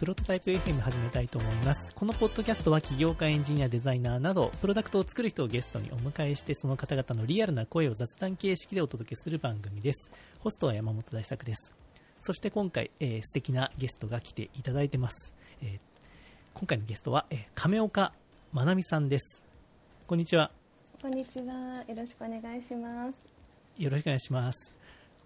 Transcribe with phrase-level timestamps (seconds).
[0.00, 1.94] プロトタイプ FM 始めたいと思います。
[1.94, 10.10] このポッドキャストは起業家、エンジニア、デザイナーなど、プロダクトを作る人をゲストにお迎えして、その方々のリアルな声を雑談形式でお届けする番組です。
[10.38, 11.74] ホストは山本大作です。
[12.18, 15.34] そして今回、えー素敵なゲストが来ていただいてます。
[15.60, 15.80] えー
[16.54, 18.14] 今回のゲストは、えー亀岡
[18.54, 19.42] まなみさんです。
[20.06, 20.50] こんにちは。
[21.02, 21.84] こんにちは。
[21.86, 23.18] よろしくお願いします。
[23.76, 24.72] よろしくお願いします。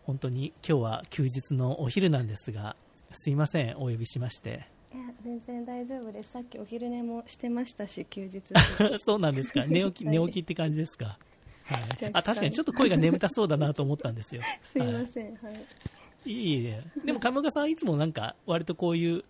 [0.03, 2.75] 本当に今日は休日のお昼なんですが、
[3.15, 4.67] すいません、お呼びしまして。
[4.93, 6.31] いや、全然大丈夫です。
[6.33, 8.43] さっきお昼寝もしてましたし、休日。
[9.05, 9.65] そうなんですか。
[9.69, 11.19] 寝起き、はい寝起きって感じですか？
[11.65, 14.43] はいあ確かにちょっと声が眠たそうだなと思ったんですよ。
[14.63, 15.35] すいません。
[15.37, 16.31] はい。
[16.31, 16.83] い、いえいえ。
[17.07, 19.25] でも亀岡さんはいつもなんか割とこういう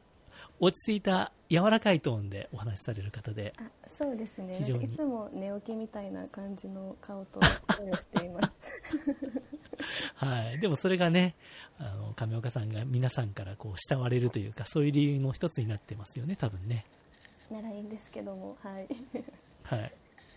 [0.59, 4.59] 落ち着いた柔らかいトーンでお話しされる方で、あ、そうですね。
[4.59, 7.41] いつも寝起きみたいな感じの顔と
[7.77, 8.51] 声をしています。
[10.17, 10.59] はい。
[10.61, 11.35] でもそれがね、
[11.79, 16.85] あの、亀岡さんが皆さんからこう慕われるというか、そういう理由の一つになってますよね、多分ね。
[17.51, 18.89] ならいいんですけども、はい。
[19.65, 19.93] はい。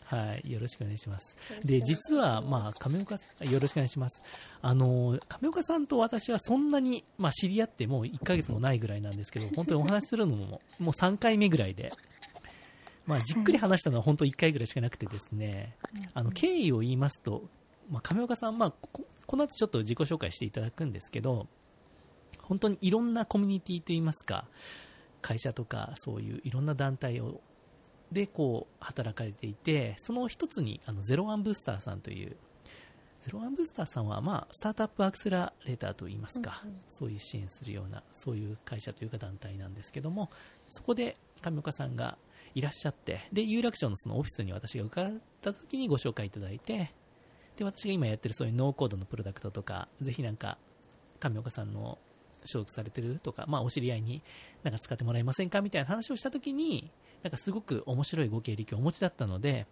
[0.07, 0.51] はい。
[0.51, 1.35] よろしくお願いします。
[1.65, 4.21] で、実は、まあ、亀岡さん、よろしくお願いします。
[4.61, 11.91] あの、亀岡さんと私はそんなに、まあ、知り合ってもう1ヶ月もないぐらいなんですけど、本当にお話しするのも、 もう3回目ぐらいで、
[13.05, 15.75] まあ、じっくり話したのは本当1回ぐらいしかなくてですね、
[16.13, 17.43] あの、経緯を言いますと、
[17.89, 18.73] まあ、亀岡さん、まあ、
[19.27, 21.47] ここの後ちょっと自己紹介していただくんですけど、
[22.41, 24.45] 本当にいろんなコミュニティといいますか、
[25.21, 27.41] 会社とかそういういろんな団体を
[28.11, 32.37] でこう働かれていてその一つにあのゼロワンブースターさんという
[33.19, 36.77] ゼロワンブースターさんは、まあ、スタートアップアクセラレーターといいますか、うんうん。
[36.87, 40.29] そういう支援するようなそういう会社というか団体なんですけども
[40.69, 42.17] そこで上岡さんが
[42.55, 46.93] いらっしゃってで有楽町のそのオフィスに私が伺った時にご紹介いただいて
[47.57, 50.57] で私が今やってるそういうノーコードのプロダクトとかぜひなんか
[51.19, 51.97] 上岡さんの
[52.45, 54.21] 所属されてるとか、まあ、お知り合いに
[54.63, 56.89] なんか使ってもらえませんかみたいな話をしたときに、
[57.23, 59.67] なんかすごく面白いご経歴をお持ちだったので、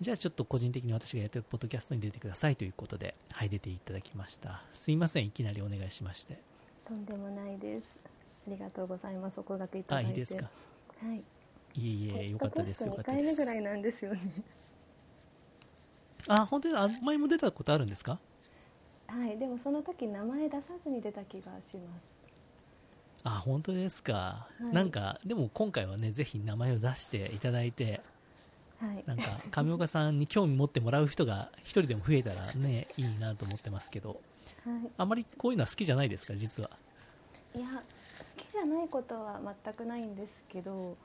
[0.00, 4.62] じゃあちょっと個人的に私がやってるポッドキャストに出てくださいということで、はい、出ていただきました。
[4.72, 6.38] すいません、いきなりお願いしまして。
[6.86, 7.86] とんでもないです。
[8.46, 9.40] ありがとうございます。
[9.40, 10.20] お声掛けいたあ、だいて。
[10.20, 10.50] いいですか。
[11.00, 11.18] はい。
[11.76, 13.38] いえいえ、よかったです、よか2った回です。
[13.38, 14.20] 目ぐらいなんですよね。
[16.28, 18.18] あ、本当に、あ前も出たことあるんですか？
[19.06, 19.38] はい。
[19.38, 22.18] でもその時名前出さずに出た気がします。
[23.24, 24.12] あ、本当ですか。
[24.12, 28.00] はいなんか、でも今回はね、ぜひ名前を出していただいて、
[28.80, 29.04] はい。
[29.06, 34.20] なんか、上岡さんに興味持ってもらう人が一人でも増えたらね、いいなと思ってますけど、
[34.64, 34.90] はい。
[34.96, 36.70] あまりこういうのは好きじゃないですか、実は。
[37.54, 40.96] いや好きじゃないことは全くないんですけど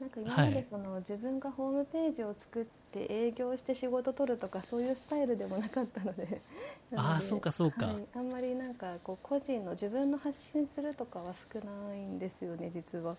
[0.00, 0.52] なんか今まはい。
[0.52, 6.40] でその、自分がホームページを作って営業して仕事取るとかそういうスタイルでもなかったので。
[6.96, 7.86] あーそうかそうか。
[7.86, 13.16] はい、あんまりなんかこう個人の自分の発信するとかは少ないんですよね実は。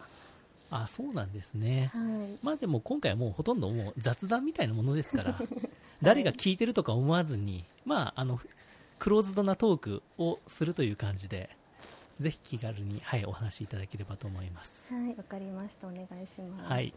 [0.69, 1.91] あ、そうなんですね。
[1.93, 2.37] はい。
[2.41, 5.39] まあでも今回はもうほとんどもう雑談みたいなものですから、
[6.01, 8.39] 誰が聞いてるとか思わずに、まあ、あの、
[8.99, 11.49] クローズドなトークをするという感じで、
[12.19, 14.93] ぜひ気軽に、はい、お話しいただければと思います。
[14.93, 16.69] はいわかりましたお願いします。
[16.71, 16.87] はい。
[16.87, 16.93] よ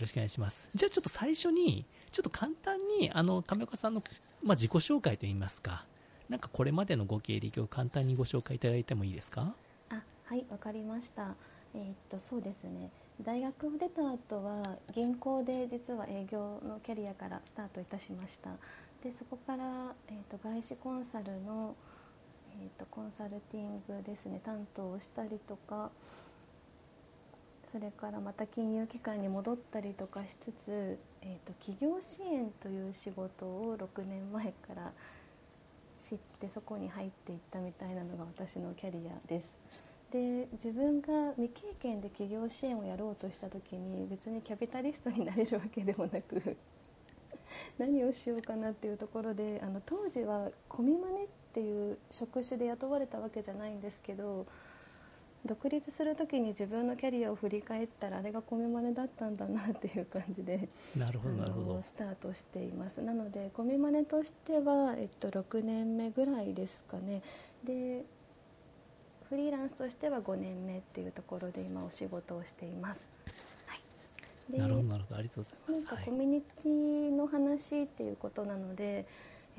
[0.00, 0.68] ろしくお願いします。
[0.74, 4.02] じゃあちょっと最初に、ちょっと簡単に、あの、亀岡さんの、
[4.42, 5.84] まあ、自己紹介といいますか、
[6.28, 9.52] なんかこれまでのご経歴を簡単にご紹介いただいてもいいですか？
[9.90, 11.34] あはいわかりました
[11.74, 12.90] えーっとそうですね
[13.20, 18.50] 大学を出た後は銀行で実は営業のキャリアからスタートいたしました
[19.02, 19.64] でそこから、
[20.08, 21.74] えーっと外資コンサルの、
[22.60, 25.90] えーっとコンサルティングですね担当をしたりとか
[27.64, 34.92] それからまた金融機関に戻ったりとかしつつ、えーっと企業支援という仕事を6年前から
[36.00, 39.52] 知ってそこに入っていったみたいなのが私のキャリアです。
[40.10, 46.56] で自分が未経験で企業支援をやろうとした時に別にキャピタリストになれるわけでもなく
[47.78, 54.46] 何をしようかなっていうところであの当時はコミマネっていう職種で雇われたわけじゃないんですけど
[55.46, 61.82] 独立する時に自分のキャリアを振り返ったらあれがコミマネだったんだなっていう感じでなるほど、なるほど。
[61.82, 67.22] スタートしていますなのでコミマネとしては、えっと、6年目ぐらいですかね
[67.64, 68.04] で
[69.30, 73.00] フリーランスとしては5年目っていうところで今お仕事をしています、
[73.66, 75.16] はい、でなるほど、なるほど。
[75.16, 75.72] ありがとうございます。
[75.72, 76.10] はいなんかコ。
[76.10, 79.06] ミュニティの話っていうことなので、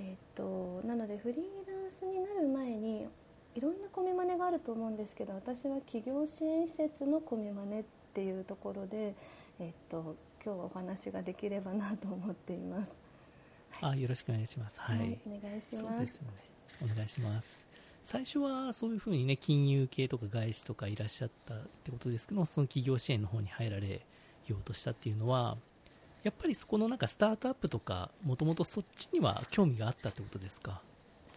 [0.01, 3.07] えっとなのでフリーランスになる前に
[3.56, 7.83] いろんなコミマネがあると思うんですけど私は企業支援施設のコミマネっ
[8.13, 9.13] ていうところで、
[9.59, 12.92] えっと今日はお話ができればなと思っています。
[13.81, 14.80] あ、よろしくお願いします。
[14.80, 15.19] はい。
[15.25, 16.00] お願いしそうます。
[16.01, 16.31] ですよね。
[16.92, 17.71] お願いします。
[18.04, 24.06] 最初はそういうふうにね金融系とか外資とかいらっしゃったってことですけどその企業支援の方に入られ
[24.47, 25.57] ようとしたっていうのは
[26.23, 30.81] やっぱりそこのなんかスタートアップとかもともとそっちには興味があったってことですか？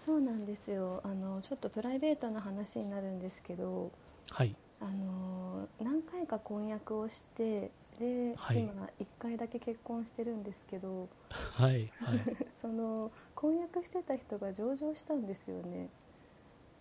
[0.05, 1.01] そうなんですよ。
[1.05, 3.91] あのちょっとプライベートな話になるんですけど
[4.31, 4.55] はい。
[4.81, 8.59] あの何回か婚約をしてで、はい。
[8.59, 12.19] 今1回だけ結婚してるんですけどはいはい。
[12.61, 15.89] その婚約してた人が上場したんですよね。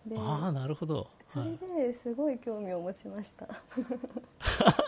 [0.06, 1.58] でああなるほど、そはい。
[1.76, 3.48] れですごい興味を持ちました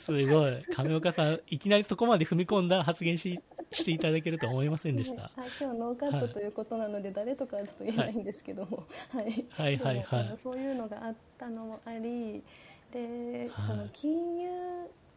[0.00, 0.64] すごい。
[0.74, 3.40] 亀岡さんいきなりそこまで踏み込んだ発言し
[3.72, 5.30] していただけるとは思いませんでした、はい、
[5.60, 9.78] 今日ノーカットということなので、誰とかはちょっと言えないんですけども、はい、はい。
[9.78, 12.42] はいはいそういうのがあったのもあり
[12.92, 13.66] で、はい。
[13.68, 14.50] その金融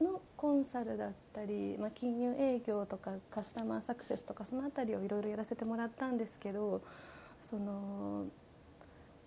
[0.02, 6.82] のコンサルだったり、まあ、金融営業とかカスタマーサクセスとかそのあたりをいろいろやらせてもらったんですけど
[7.42, 8.26] その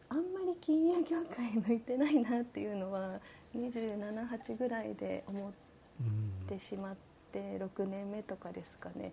[0.08, 3.20] あんまり金融業界向いてないなっていうのは
[3.54, 5.52] 278ぐらいで思っ
[6.00, 6.46] うん。
[6.48, 6.96] てしまっ
[7.32, 9.12] て6年目とかですかね。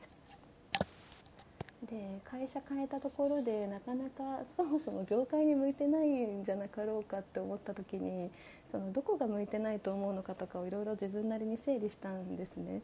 [1.88, 8.32] で会社変えたところでなかなかそもそも業界に向いてないんじゃなかろうかって思った時に
[8.72, 12.82] そのどこが向いてないと思うのかとかをいろいろ自分なりに整理したんですね。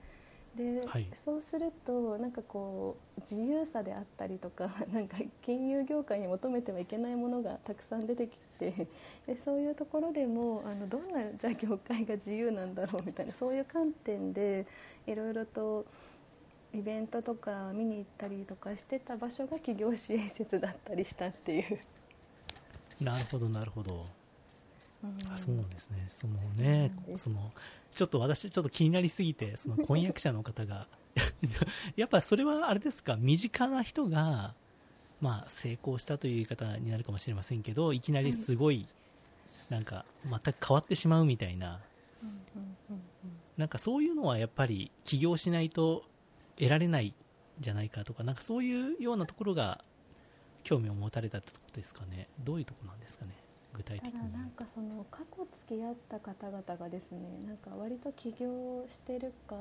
[0.55, 1.05] で、はい。
[1.25, 8.87] そうするとなんかこう自由さであったりとか なんか金融業界に求めてはいけないものがたくさん出てきて
[9.25, 14.65] でそういうところでもあのどんなじゃあ業界が自由なんだろうみたいなそういう観点で
[15.07, 15.85] いろいろと
[16.73, 21.79] イベントとか見に行ったりとかしてた場所が企業支援施設だったりしたっていう。
[23.01, 24.05] なるほどなるほど。
[25.03, 25.17] うん。
[25.33, 26.05] あそうですね。
[26.09, 27.51] そのねその
[27.95, 30.87] ちょっと私ちょっと気になりすぎてその婚約者の方が。
[31.95, 33.15] やっぱそれはあれですか？
[33.17, 34.53] 身近な人が
[35.21, 37.99] まあ成功したという言い方になるかもしれませんけどい。
[37.99, 38.87] きなりすごい
[39.69, 41.79] なんか全く変わってしまうみたいな
[43.57, 46.03] なんかそういうのはやっぱり起業しないと
[46.57, 47.13] 得られないん
[47.59, 49.83] じゃないかとかなんかそういうようなところが
[50.63, 52.27] 興味を持たれたってことですかね。
[52.43, 53.31] どういうところなんですかね
[53.73, 54.31] 具体た的に。
[54.31, 59.55] だなんかその過去付き合った方々がですねなんか割と起業してるか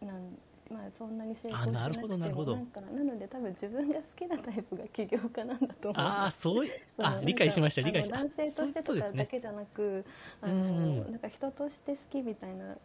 [0.00, 0.38] なん
[0.70, 6.02] まあそんなに成功してなくてもなんかなので多分自分が好きなタイプが起業家なんだと思う。
[6.02, 8.16] ああそうい あ理解しました理解した。
[8.16, 10.04] あの男性としてとかだけじゃなく、
[10.40, 12.76] あうんうんのなんか人として好きみたいな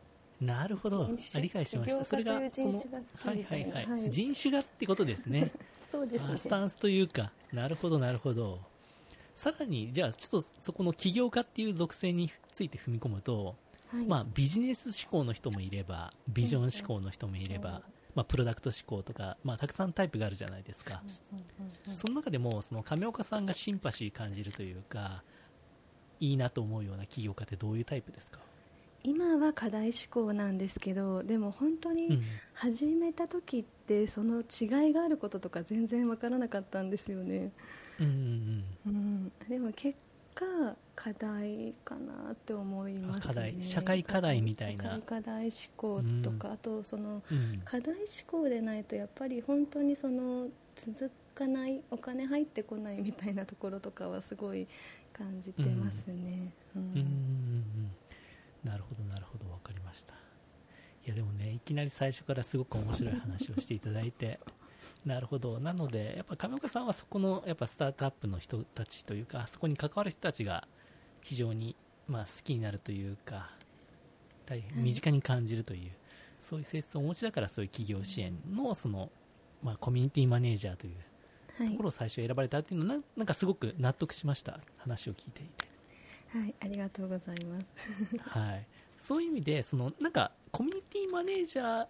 [0.41, 1.09] なるほど。
[1.35, 2.03] 理解しました。
[2.03, 4.09] それがはいはいはい、はい。
[4.09, 5.51] 人種がってことですね。
[5.91, 6.33] そうですね。
[6.33, 7.31] あスタンスというか。
[7.51, 8.59] なるほどなるほど。
[9.35, 13.55] さらにじゃあちょっとそこの起業家っていう属性について踏み込むと、
[13.91, 14.05] はい。
[14.05, 17.83] まあ、ビジネス志向の人もいればビジョン志向の人もいれば、うん
[18.15, 21.01] まあ、プロダクト志向とか、まあ、たくさんタイプがあるじゃないですか、
[21.93, 25.23] その中でもその亀岡さんがシンパシー感じるというか
[26.19, 28.39] いいなと思うような起業家ってどういうタイプですか、
[29.03, 32.23] 今は課題志向なんですけどでも本当にうん、
[32.55, 37.51] 始めた時ってその違いがあることとか全然わからなかったんですよね、
[37.99, 38.63] うんうん。
[38.87, 39.97] うん、でも結
[40.33, 40.45] 果
[41.01, 43.21] 課題かなって思いますね。
[43.23, 44.83] あ課題社会課題みたいな。
[44.83, 47.37] 社会課題志向とか、あとそのうん。
[47.37, 54.67] うん課題志向でないとやっぱり本当にその続かないお金入ってこないみたいなところとかはすごい
[55.13, 56.81] 感じてますね、うん。
[56.81, 56.89] うん。
[56.89, 58.69] うんうんうん。
[58.69, 59.45] なるほどなるほど。
[59.45, 60.15] 分かりました。
[61.05, 64.39] いやでもねいきなり最初からすごく面白い話をしていただいて。
[65.05, 65.59] なるほど。
[65.59, 70.67] なのでやっぱ亀岡さんはそこのやっぱスタートアップの人たちというかそこに関わる人たちが
[71.29, 71.75] 非常に
[72.07, 73.51] まあ好きになるというか
[74.47, 75.91] 大変身近に感じるという、
[76.41, 79.11] そういう性質をお持ちだからそういう企業支援のその、
[79.61, 80.93] まあ、コミュニティマネージャーという
[81.59, 81.69] はい。
[81.69, 85.67] ところを最初選ばれたっていうのはななんかすごく納得しました話を聞いていて。
[86.35, 87.65] はい、ありがとうございます。
[88.27, 88.65] はい、
[88.97, 91.87] そういう意味でそのなんかコミュニティマネージャー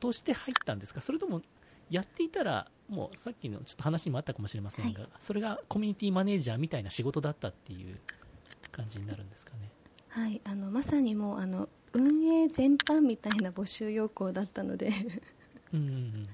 [0.00, 1.02] として入ったんですか？
[1.02, 1.42] それとも
[1.90, 7.98] やっていたらもうさっきのちょっと話にもあったかもしれませんが、それがコミュニティマネージャーみたいな仕事だったっていう
[8.78, 9.70] 感じになるんですかね。
[10.08, 14.90] はい、あのまさにもうあの運営全般みたいな募集要項だったので。
[15.72, 16.28] うんうんうん。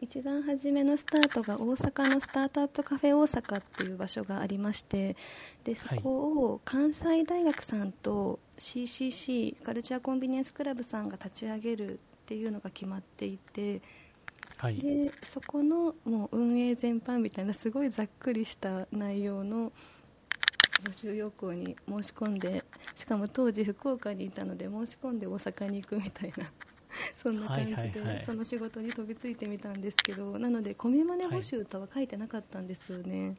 [0.00, 5.14] 一番初めのスタートが大阪のスタートアップカフェ大阪っていう場所がありまして
[5.62, 13.82] でそこを関西大学さんと CCC カルチャーコンビニエンスクラブさんが立ち上げるっていうのが決まっていて
[14.56, 14.76] はい。
[14.76, 19.72] でそこのもう運営全般みたいなすごいざっくりした内容の
[20.82, 26.50] 募集要項に申し込んでしかも当時福岡にいたので申し込んで大阪に行くみたいな
[27.16, 33.34] そんな感じでその仕事に飛びついてみたんですけどなのでコミマネ募集とは書いてなかったんですよね、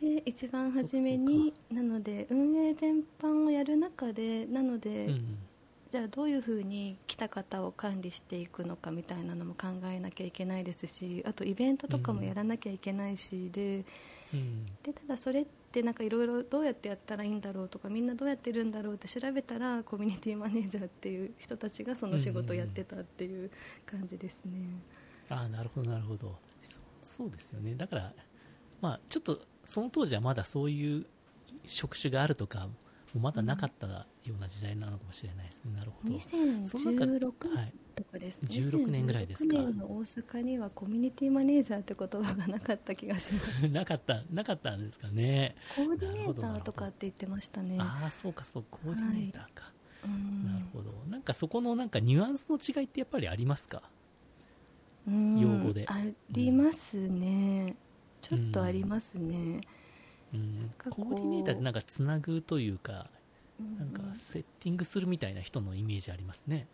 [0.00, 5.08] で一番初めになので運営全般をやる中でなので、
[5.90, 13.84] じゃあどういうふうに来た方を管理していくのかみたいなのも考えなきゃいけないですしあとイベントとかもやらなきゃいけないしで
[14.34, 14.66] うん。
[14.82, 23.50] でただそれってなんかいろいろどうやってやったらいいんだろうとかみんなどうやってるんだろうって調べたらコミュニティマネージャーっていう人たちがその仕事をやってたっていう
[23.84, 24.52] 感じですね。
[25.28, 26.36] ああなるほどなるほど。
[26.62, 27.74] そうそうですよね。
[27.74, 28.12] だから
[28.80, 31.06] まあちょっとその当時はまだそういう
[31.66, 32.68] 職種があるとか
[33.14, 34.04] まだなかったよ
[34.36, 36.18] うな時代なのかもしれないですね、なるほど。
[36.20, 37.72] その中2016はい。
[37.94, 39.56] とかですね、16年ぐらいですか。
[39.56, 43.68] 2016年の大阪にはコミュニティマネージャーって言葉がなかった気がします。
[43.72, 45.56] なかったなかったんですかね。
[45.74, 47.78] コーディネーターとかって言ってましたね。
[47.80, 49.72] ああそうかそうコーディネーターか、
[50.04, 50.92] うんなるほど。
[51.08, 53.82] なんかそこのなんかニュアンスの違いってやっぱりありますか？
[55.06, 55.38] うん。
[55.38, 55.86] 用語で。
[55.88, 57.76] ありますね、
[58.20, 59.60] ちょっとありますね、うん
[60.34, 63.08] うコーディネーターってなんかつなぐというか
[63.60, 63.78] うん。
[63.78, 66.66] なんかセッティングするみたいな人のイメージありますね。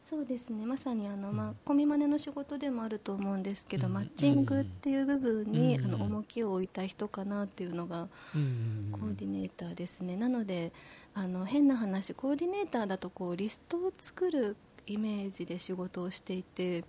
[0.00, 0.64] そうですね。
[0.64, 1.36] まさにあの、うん。
[1.36, 3.94] まあ、コミマネの仕事でもあると思うんですけど、うん。
[3.94, 5.84] マッチングっていう部分に、うん。
[5.84, 10.72] あの重きを置いた人かなっていうのがコーディネーターですね、なので
[11.14, 16.84] あの変な話コーディネーターだとこうリストを作るイメージで仕事をしていて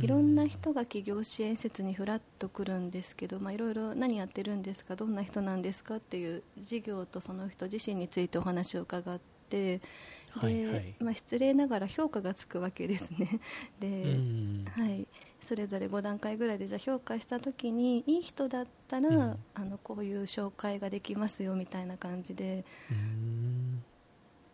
[0.00, 9.80] いろんな人が企業支援施設にフラッと来るんですけど、まあ、いろいろ何やってるんですかどんな人なんですかっていう事業とその人自身についてお話を伺ってで、
[10.30, 10.94] はいはい。
[11.00, 13.40] まあ、失礼ながら評価がつくわけですね。
[13.80, 14.64] で、うん。
[14.70, 15.06] はい、
[15.40, 19.38] それぞれ5段階ぐらいでじゃあ評価した時にいい人だったら、うん。
[19.54, 23.82] あのこういう紹介ができますよみたいな感じでうん。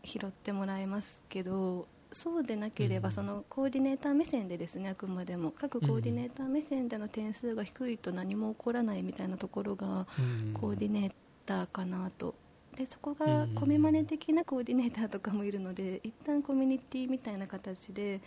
[0.02, 3.12] 拾ってもらえますけどそうでなければ、うん。
[3.12, 10.54] そのコーディネーター目線でですねあくまでも各コーディネーター目線での点数が低いと何も起こらないみたいなところがうん。
[10.54, 11.12] コーディネー
[11.44, 12.34] ターかなと。
[12.74, 13.54] でそこうん。
[13.54, 18.22] がコミマネ的なコーディネーターとかもいるので一旦コミュニティみたいな形で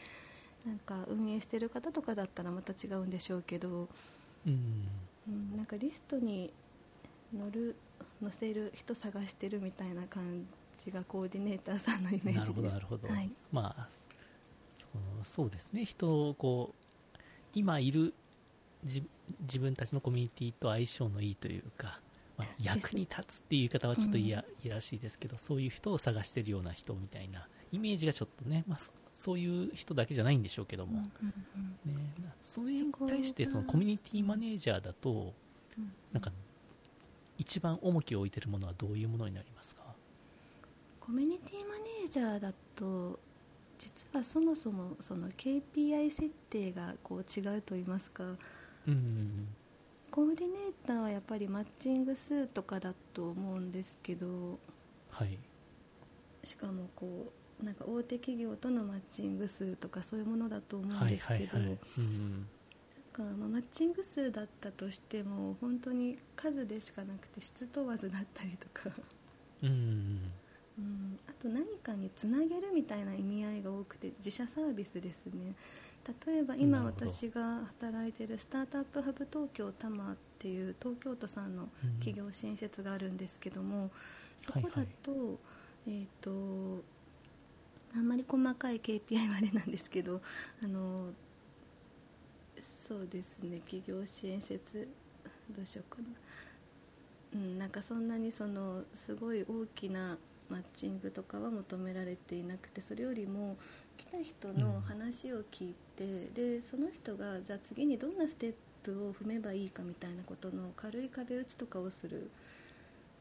[0.66, 3.88] なんか運営してる方とかだったらまた違うんでしょうけど、
[4.46, 4.88] うん。
[5.28, 6.52] うん、なんかリストに
[7.36, 7.76] 乗る
[8.22, 10.46] 載せる人探してるみたいな感
[10.84, 12.76] じがコーディネーターさんのイメーなるほジです。
[12.76, 13.30] どなるほど、はい。
[13.52, 13.88] まあ
[14.72, 14.88] そ
[15.24, 15.86] そうですね。
[15.86, 17.18] 人をこう
[17.54, 18.14] 今いる
[18.84, 19.02] 自
[19.42, 22.00] 自分たちのコミュニティと相性のいいというか、
[22.38, 24.66] まあ、 役に立つっていう言い方はちょっといや,、うん。
[24.66, 31.12] いやらしいですけどそういう人を探してるような人みたいなイメージがちょっとね、まあ、そそういう人だけじゃないんでしょうけども、ね、
[32.24, 35.34] なそれに対してそのコミュニティマネージャーだと
[35.78, 35.92] うん。
[36.14, 36.32] なんか
[37.38, 39.79] 一番重きを置いてるものはどういうものになりますか？
[41.10, 43.20] コミュニティマネージャーだと
[43.80, 48.24] 実はそもそもその KPI 設定がこう違うと言いますか
[48.88, 49.48] うん
[50.12, 54.60] コーディネーターはやっぱりマッチング数とかだと思うんですけど
[55.10, 55.36] はい。
[56.44, 61.58] しかもこうなんか大手企業とのマッチング数とかそういうものだと思うんはいですけど、
[63.12, 68.96] かまあマッチング数だったとしても本当に数でしかなくて質問わずだったりとか、
[69.64, 70.20] うん
[70.80, 75.54] うん、あと何かにつなげるみたいな意味合いが多くて自社サービスですね。
[76.26, 81.92] 例えば今私が働いてるスタートアップハブ東京多摩っていう東京都さんのうん。
[82.00, 83.92] 企業支援施設があるんですけども、
[84.38, 85.38] そこだと,、
[85.88, 86.82] えっ、と
[87.96, 90.22] あんまり細かい KPI はあれなんですけど
[90.64, 91.12] あの
[92.60, 94.88] そうですね企業支援施設
[95.50, 96.08] どうしようかな、
[97.34, 100.18] うん、なんかそんなにそのすごい大きな
[100.50, 103.58] マッチングとかは求められていなくてそれよりも
[103.98, 108.54] 来た人の話を聞いて、でその人がじゃあ次にどんなステッ
[108.84, 112.30] プを踏めばいいかみたいなことの軽い壁打ちとかをする。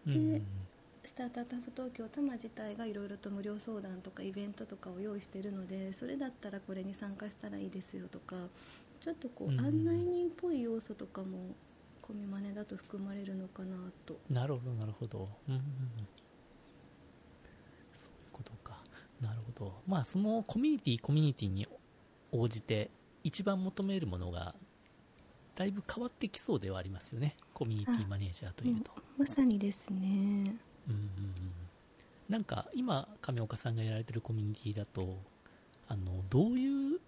[0.06, 0.42] うんで
[1.04, 8.36] スタートアップ東京多摩自体がいろいろと無料相談とかイベントとかを用意しているのでそれだったらこれに参加したらいいですよとか
[9.00, 11.56] ちょっとこううん案内人っぽい要素とかも
[12.02, 14.18] コミマネだと含まれるのかなと。
[14.30, 15.64] なるほどなるほど、うんうんうん、
[17.94, 18.82] そういうことか
[19.20, 21.66] なるほどまあそのコミュニティコミュニティに
[22.32, 22.90] 応じて
[23.24, 24.54] 一番求めるものが
[25.54, 27.34] だいぶ変わってきそうではありますよね。
[27.52, 29.98] コミュニティマネージャーというと、まさにですね。
[29.98, 30.54] うんうん
[30.90, 31.02] うん、
[32.28, 35.18] なんか今亀岡さんがやられてるコミュニティだと
[35.88, 37.00] あのどういう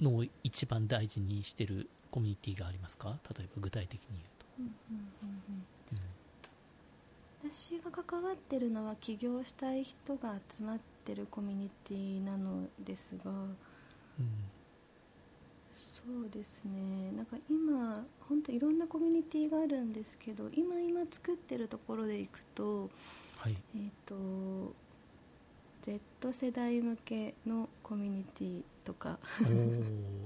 [0.00, 3.18] のを一番大事にしてるコミュニティがありますか？
[3.36, 4.72] 例えば具体的に言うと、うんうん
[5.22, 5.62] うんうん。
[7.44, 7.52] うん。
[7.52, 13.48] 私が関わってるのは起業したい人が集まってってるコミュニティなのですがうん
[15.76, 17.12] そうですね。
[17.12, 22.88] なんか今本当いろんなコミュニティがあるんですけど今今作ってるところでいくと
[23.36, 23.56] はい。
[23.74, 24.14] えっ、と
[25.82, 29.18] Z 世代向けのコミュニティとか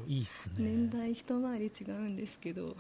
[0.07, 0.55] いいっすね。
[0.63, 2.67] 年代一回り違うんですけど。
[2.67, 2.75] はい。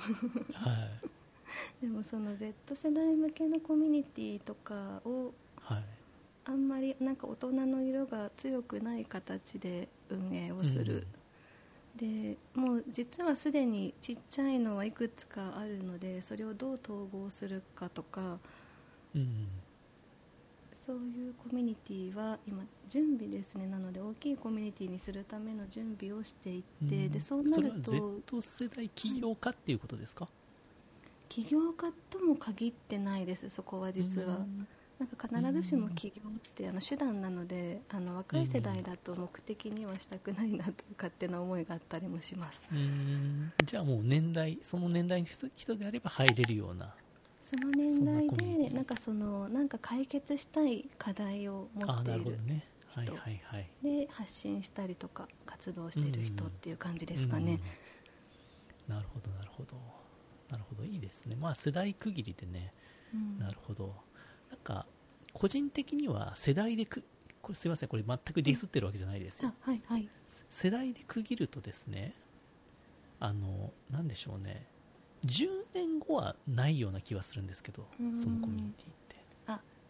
[1.82, 5.85] でもその Z 世代向けのコミュニティとかをはい
[6.44, 11.06] あんまりなんか大人の色が強くない形で運営をする、
[11.96, 18.38] でもう実はすでにちっちゃいのはいくつかあるのでそれをどう統合するかとか。
[19.14, 19.46] うん
[20.75, 23.68] そういうコミュニティは今準備ですね。
[23.68, 27.84] なので大きいコミュニティにするための準備をしていって、うんでそうなると。
[27.84, 30.26] それは Z 世代起業家っていうことですか、
[31.28, 34.38] 起業家とも限ってないですそこは実は。
[34.38, 34.66] うん
[35.02, 42.64] なんか必ずしも起業ってあの手段なのであの若い世代だと目的にはしたくないなという勝手な思いがあったりもします。
[42.71, 43.52] うん。
[43.64, 46.94] じゃあもう年代その年代の人人であれば入れるような
[47.40, 52.38] その年代でなんかそのなんか解決したい課題を持っている
[52.88, 53.14] 人。
[53.82, 57.59] で発信したりとか活動している人っていう感じですかね、
[58.88, 58.94] うん。
[58.94, 59.76] なるほどなるほど。
[60.50, 60.85] なるほど。
[60.85, 61.35] いいですね。
[61.35, 62.73] まあ世代区切りでね。
[63.12, 63.38] うん。
[63.40, 63.97] なるほど
[64.52, 64.87] なんか
[65.32, 67.02] 個人的には世代でく
[67.40, 69.52] これすいませんこれ全くディスってるわけじゃないですよ。
[69.66, 70.09] あはいはい。
[70.50, 72.12] 世代で区切るとですね
[73.18, 74.66] あのなんでしょうね。
[75.25, 78.16] 10年後はないような気はするんですけどうん。
[78.16, 79.23] そのコミュニティって。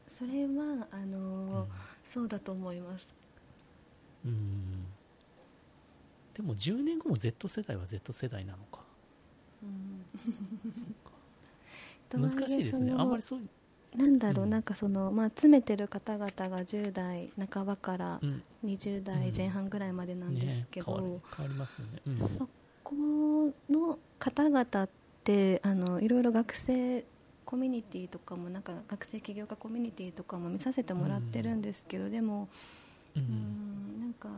[0.06, 1.68] それはあのー
[2.04, 3.08] そうだと思います。
[4.26, 4.84] うんうん。
[6.34, 8.80] でも10年後も Z 世代は Z 世代なのか。
[9.62, 10.04] うん。
[12.20, 12.92] 難しいですね。
[12.96, 13.40] あんまりそう
[13.96, 14.50] なんだろう、うん。
[14.50, 18.42] なんかその、まあ、詰めてる方々が10代半ばからうん。
[18.64, 22.16] 20代前半ぐらいまでなんですけど、ね、変わる変わりますよね、うん。
[22.16, 22.48] そ
[22.84, 22.94] こ
[23.68, 24.88] の方々っ
[25.24, 27.04] てあのいろいろ学生
[27.44, 32.48] コミュニティとかもなんか学生起業家コミュニティとかも見させてもらってるんですけど、でも
[33.16, 34.28] ううんんなんか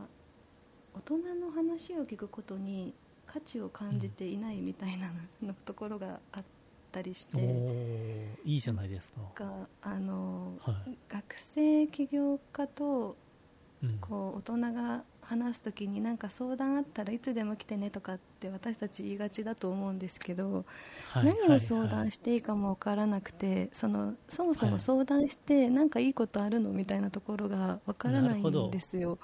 [0.95, 2.93] 大人の話を聞くことに
[3.27, 5.11] 価値を感じていないみたいな
[5.43, 6.43] のところがあっ
[6.95, 7.39] たりしおて。
[7.39, 10.97] ーいいじゃないですか、があのはい。
[11.09, 13.17] 学生起業家と
[13.83, 14.01] うん。
[14.01, 20.65] こう大人が話す時になんか相談あったらいつでも来てねとかって私たち言いがちだと思うんですけど、
[21.07, 22.11] はい何を相談はい。
[22.11, 24.71] していいかも分からなくてそのそもそはい。
[24.71, 29.19] も相談してなんかいいことあるのみたいなところが分からないんですよ。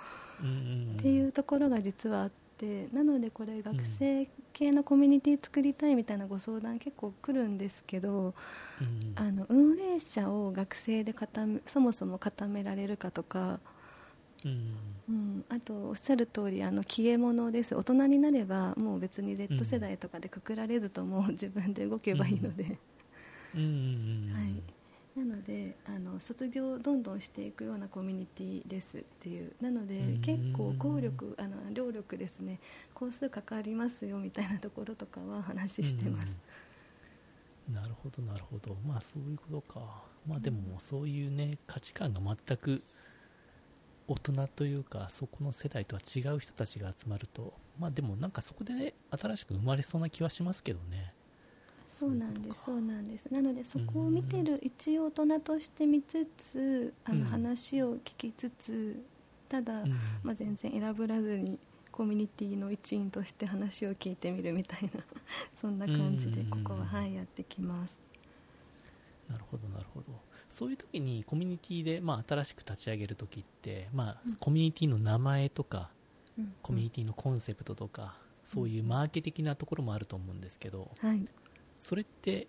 [0.94, 8.34] っていうところが実はあってなのでこれ学生系のコミュニティ作りたいみたいなご相談結構来るんですけど
[8.80, 9.16] うん。
[9.16, 13.60] あの運営者を学生で固めそもそも固められるかとか、
[14.44, 15.02] うん。
[15.10, 17.76] うん、あとおっしゃる通りあの消え物です。
[17.76, 22.80] 大人になればもう別にう Z ん世代とかでくくられずとも自分で動けばいいので、
[23.54, 23.60] うん。
[23.60, 23.62] うん。
[23.62, 24.32] うん。
[24.34, 24.64] はい、
[25.16, 29.54] なのであの卒業をどんどんしていくようなコミュニティですっていう。
[29.62, 32.60] なのでうん結構効力あの労力ですね。
[32.94, 36.40] 工数かかりますよみたいなところとかは話してます、
[37.68, 37.76] うん。
[37.76, 38.76] なるほどなるほど。
[38.88, 40.04] まあそういうことか。
[40.28, 42.84] まあでもそういうね価値観が全く
[44.08, 47.54] 大人というかそこの世代とは違う人たちが集まると。
[47.80, 51.14] まあでもなんかそこでね新しく生まれそうな気はしますけどね
[51.92, 53.32] そうなんですそうなんです。
[53.32, 57.20] なのでそこを見てる一応大人として見つつあうん。
[57.24, 59.04] の話を聞きつつ
[59.50, 59.92] ただ、うん。
[60.24, 61.60] まあ、全然選ぶらずに
[61.92, 65.02] コミュニティの一員として話を聞いてみるみたいな
[65.56, 66.50] そんな感じでうん。
[66.50, 68.00] ここははいやってきます。
[69.30, 70.08] なるほどなるほど。
[70.50, 74.36] そういう時にコミュニティでまあ新しく立ち上げる時ってまあうん。
[74.38, 75.92] コミュニティの名前とか
[76.38, 76.54] うん。
[76.62, 81.26] コミュニティのコンセプトとかそういうマーケ的なところもあると思うんですけどはい
[81.82, 82.48] それって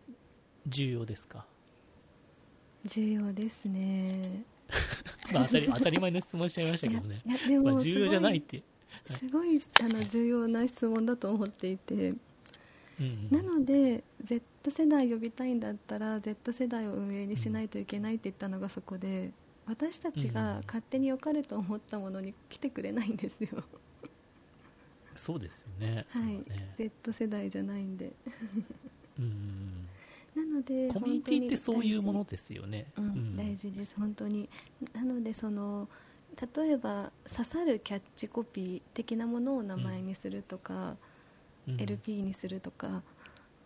[0.69, 1.45] 重要ですか？
[2.85, 4.45] 重要ですね。
[5.35, 7.23] まあ当たり当たり前の質問しちゃいましたけどね。
[7.49, 8.63] でもまあ重要じゃないって
[9.11, 12.11] すごいあの重要な質問だと思っていて。
[12.11, 12.21] うん
[13.01, 13.29] うん。
[13.31, 19.33] なので Z 世代呼びたいんだったら Z 世代を運営にしないといけないって言ったのがそこで
[19.67, 23.65] 私たちが勝手に良かれと思ったものに来てくれないんですよ、
[25.17, 26.05] そうですよね。
[26.09, 26.25] はい。
[26.25, 26.45] ね、
[26.77, 28.13] Z 世代じゃないんで
[29.19, 29.25] うん。
[29.25, 29.89] うん
[30.35, 33.97] なのでコミュニティってそういうもの本ですよね、うん大事です。
[33.99, 34.49] 本当に。
[34.95, 35.89] なのでその
[36.57, 40.97] 例えば刺さるキャッチコピー的なものを名前にするとか、
[41.69, 41.81] うん。
[41.81, 43.03] LP にするとか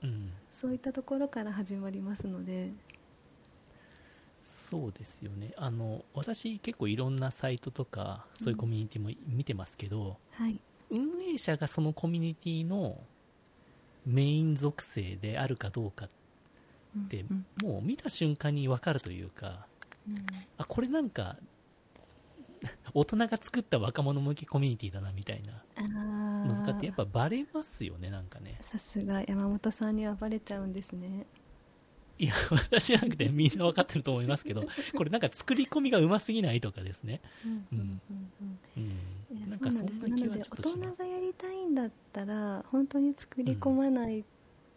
[0.03, 0.33] うん。
[0.53, 2.73] そういったところから始まりますので。
[4.45, 5.53] そうですよね。
[5.57, 10.61] あの私結構いろんなサイトとかそういうコミュニティも見てますけど、はい。
[10.91, 12.99] 運営者がそのコミュニティの
[14.07, 16.09] メイン属性であるかどうかっ
[17.09, 19.67] て、うんもう見た瞬間に分かるというか
[20.09, 20.17] うん。
[20.57, 21.37] あこれなんか
[22.95, 28.59] 大人が作った若者向けコミュニティだなみたいなあのとかってやっぱぱバレますよねなんかね。
[28.63, 31.27] さすが山本さんにはバレちゃうんですね
[32.19, 37.21] いや私じゃなくてみんな分かってると思いますけどこれなんか作り込みがうますぎないとかですね。
[37.45, 37.67] うん。
[37.73, 38.01] うん。
[38.77, 39.51] うん。
[39.51, 40.01] なんかそうなんです。
[40.01, 40.95] そんな気はなので大ちょっとします。
[40.95, 44.25] 人がやりたいんだったら本当に作り込まない、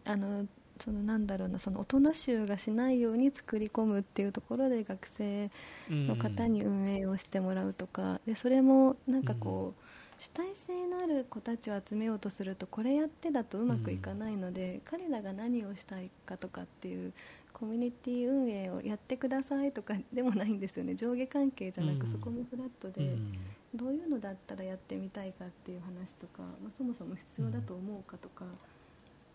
[0.05, 0.47] あの
[0.79, 5.49] そのなんだろうなその大人衆がしないように作り込むっていうところで学生
[5.89, 9.83] の方に運営をしてもらうとかでそれもなんかこう、
[10.19, 17.13] 主体性のある子たちを集めようとするとこれやってだとうまくいかないので、彼らが何をしたいかとかっていう
[17.53, 20.93] コミュニティ運営をやってくださいとかでもないんですよね。
[20.93, 22.11] 上下関係じゃなくうん。
[22.11, 23.33] そこもフラットで、うん。
[23.73, 28.43] どういうのだったらやってみたいかっていう話とか、まあ、そもそも必要だと思うかとか、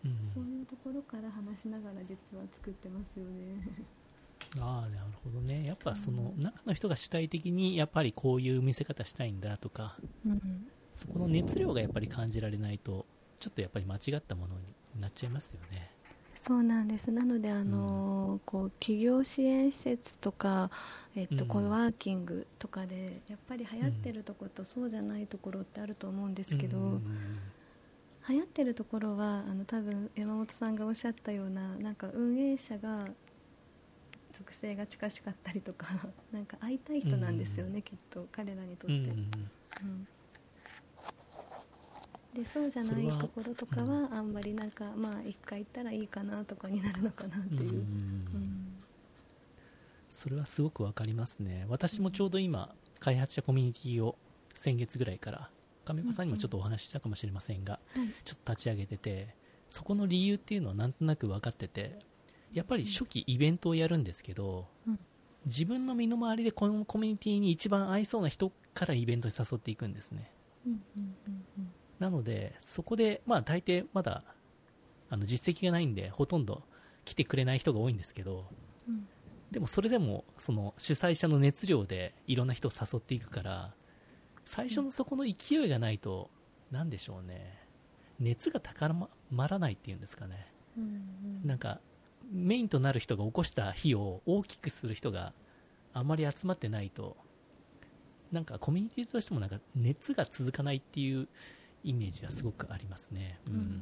[0.05, 0.31] うん。
[0.31, 3.85] そういうところから話しながら実は作ってますよね。
[4.59, 5.65] ああなるほどね。
[5.65, 6.43] やっぱそのうん。
[6.43, 9.97] 中の人が主体的にやっぱりこういう見せ方したいんだとか。
[10.27, 13.07] うんそこの熱量がやっぱり感じられないと
[13.39, 15.95] ちょっとやっぱり間違ったものになっちゃいますよね。
[16.41, 17.11] そうなんです。
[17.11, 20.69] なので、あのーこう企業支援施設とか、
[21.15, 21.47] えっとうん。
[21.47, 27.55] コワーキングとかでやっぱり流行ってるところとそうじゃないところってあると思うんですけど、うん。
[28.27, 33.07] 流行ってるところはあの多分山本さんがおっしゃったようななんか運営者が
[34.31, 35.87] 属性が近しかったりとか
[36.31, 39.11] なんか会いたい人なんですよね、きっと彼らにとって。
[39.11, 39.51] うん。
[39.83, 40.07] うん
[42.35, 48.71] でそうじゃないところとかはあんまりなんかまあ一回行ったらいいかなとかになるのかなっていう、うんうん
[50.07, 51.65] それはすごくわかりますね。
[51.67, 54.15] 私もちょうど今開発者コミュニティを
[54.53, 55.49] 先月ぐらいから
[55.83, 59.35] 亀岡さんにもちょっとお話ししたかもしれませんが、はいちょっと立ち上げてて
[59.67, 61.99] そこの理由っていうのはなんとなく分かってて
[62.53, 64.99] やっぱり初期イベントをやるんですけど、うん。
[65.45, 70.31] 自分の身の回りでこのコミュニティに一番合いそうな人からイベントに誘っていくんですね。
[70.65, 71.15] うんうん
[71.57, 74.23] うんなのでそこでまあ大抵まだ
[75.09, 76.63] あの実績がないんでほとんど
[77.05, 78.45] 来てくれない人が多いんですけど
[78.87, 79.07] うん。
[79.51, 83.73] でもそれでもその主催者の熱量でいろんな人を誘っていくから
[84.45, 86.29] 最初のそこの勢いがないと
[86.71, 87.63] 何でしょうね。
[88.19, 90.47] 熱が高まらないっていうんですかね。
[90.77, 90.87] うんう
[91.45, 91.47] ん。
[91.47, 91.79] なんか
[92.31, 95.33] メインとなる人が起こした火を大きくする人が
[95.93, 97.15] あまり集まってないと
[98.31, 101.27] なんかコミュニティとしてもなんか熱が続かないっていう
[101.85, 103.53] イメージがすごくありますね、うん。
[103.53, 103.81] うん。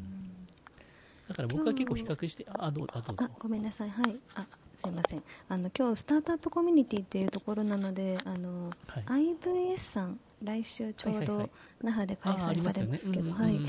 [1.30, 3.26] だから僕は結構比較してあどうあどうぞ。
[3.26, 3.90] あごめんなさい。
[3.90, 4.16] はい。
[4.36, 5.24] あすいません。
[5.48, 9.36] あの今日スタートアップコミュニティっていうところなのであの、はい。
[9.36, 11.50] IVS さん来週ちょうど
[11.82, 13.60] 那覇で開催されますけど、はい。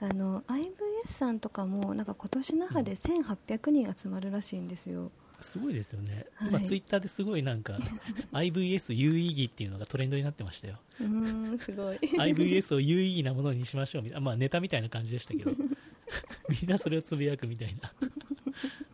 [0.00, 0.72] あの IVS
[1.06, 5.10] さんとかもなんか今年那覇で1800人集まるらしいんですよ。
[5.42, 6.48] すごいですよね、はい。
[6.48, 7.78] 今ツイッターですごいなんか
[8.32, 10.78] IVS 有意義っていうのがトレンドになってましたよ。
[11.00, 11.96] うーんすごい。
[11.96, 15.52] IVS を有意義なものにしましょうみたいな、まあ、ネタみたいな感じでしたけど。
[16.48, 17.92] みんなそれをつぶやくみたいな、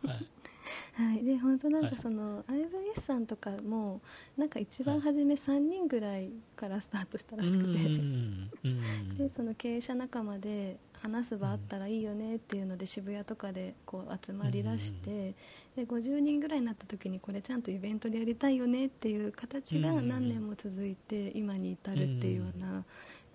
[0.09, 1.91] はい、はい、で本当なんはい。
[1.91, 4.01] かその、IVS さんとかも
[4.37, 9.17] なんか一番初め3人ぐらいからスタートしたらしくて、うんうんうん。
[9.17, 15.33] でその経営者仲間で話す場あったらいいよねっていうので渋谷とかでこう集まりだして、
[15.75, 22.83] で50人ぐらいになった時にこれちゃんとイベントでやりたいよねっていう形が何年も続いて今に至るっていうような、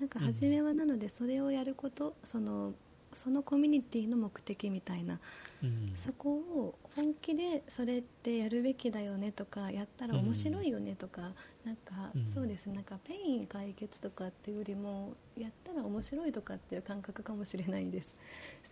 [0.01, 2.73] なんか初めはなのでそれをやることその
[3.15, 5.19] そのコミュニティの目的みたいな
[5.63, 5.93] うん。
[5.95, 11.33] そこを本気でそれってやるべきだよねとかやったら面白いよねとか、
[11.65, 12.25] なんかうん。
[12.25, 12.67] そうです。
[12.69, 18.17] なんか pain 解決とかっていうよりもやったら面白いとかっていう感覚かもしれないです。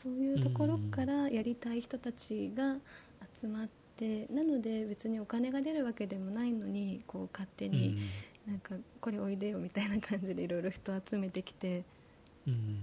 [0.03, 2.77] そういうところからやりたい人たちが
[3.35, 7.73] 集まってなので別にお金が出るわけでもないのにこう勝手うん。
[7.73, 7.97] に
[8.47, 11.85] なんかこれおいでよみたいな感じでいろいろ人集めてきて
[12.47, 12.83] うん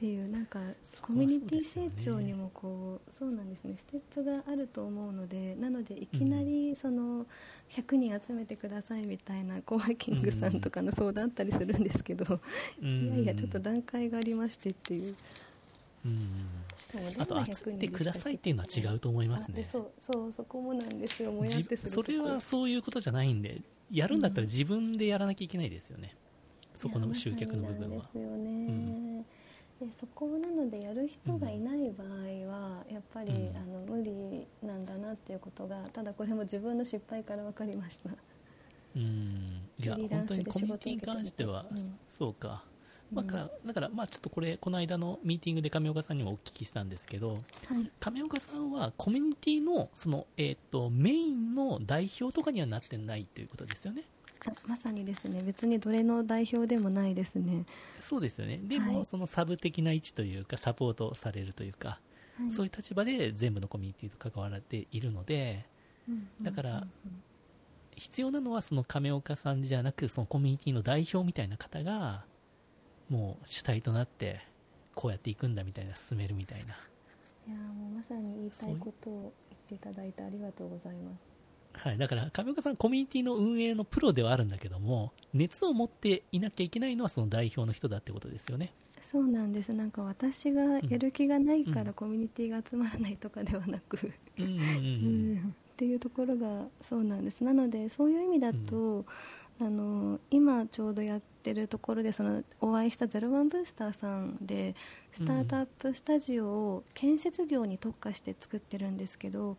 [0.00, 0.58] っていうなんか
[1.02, 3.74] コミュニティ成長にもこうそうなんですね。
[3.76, 7.26] ステップがあると思うのでなのでいきなりその
[7.68, 12.40] 100人集めてくださいみたいなコワーキングさんとかの相談あったりするんですけど、
[12.82, 13.08] うん。
[13.08, 15.14] いやいやちょっと段階がありましてっていう。
[16.06, 16.28] うん。
[16.74, 19.64] しかもあと100集めてくださいっていうのは違うと思いますね。
[19.64, 23.60] そうそうそこもなんですよもやっじてするそれはそういうことじゃないんで
[23.90, 26.14] やるんだったら自分でやらなきゃいけないですよね、
[26.74, 28.68] そこの集客の部分はですよね、
[29.80, 32.08] でそこなのでやる人がいない場合
[32.46, 33.56] は、やっぱり、うん。
[33.56, 38.10] あの無理なんだなっていうことがただこれも自分の失敗から分かりました。
[38.94, 39.62] うん。
[39.78, 42.00] いや本当にコミュニティに関しては、仕事を受けてみて。
[42.08, 42.64] そうか、
[43.12, 47.90] まあ、うんかだからまあちょっとこれこの間のミーティングで亀岡さんにもお聞きしたんですけどはい。
[48.00, 54.04] 亀岡さんはコミュニティのその、えー、とメインの代表とかにはなってないということですよね。
[54.19, 54.19] あ
[54.66, 57.64] まさにですね別にどれの代表でもないですね、
[58.00, 58.58] そうですよね。
[58.62, 62.00] でも、はいそのサブ的な位置というかサポートされるというか、
[62.38, 62.50] はい。
[62.50, 65.66] そういう立場で全部のコミュニティと関わられているので
[66.08, 66.86] うんだから
[67.96, 72.24] 必要なのはその亀岡さんじゃなくそのコミュニティの代表みたいな方が
[73.10, 74.40] もう主体となって
[74.94, 76.76] こうやっていくんだみたいな進めるみたいな。
[77.46, 81.29] いやもうまさに言いたいことを言っていただいてありがとうございます
[81.72, 88.72] はい、だから亀岡さんコミュニティの運営のプロではあるんだけども熱を持っていなきゃいけないのはその代表の人だってことですよね。
[89.00, 89.72] そうなんです。
[89.72, 91.86] なんか私がやる気がないかうん。
[91.86, 94.60] らコミュニティが集まらないとかではなく、うんうんうんう
[95.34, 95.38] ん。
[95.48, 97.42] っていうところがそうなんです。
[97.42, 99.06] なのでそういう意味だと、
[99.60, 104.74] あの今ちょうどやってるところでそのお会いしたゼロワンブースターさんで
[105.12, 109.56] スタートアップスタジオを建設業に特化して作ってるんですけど、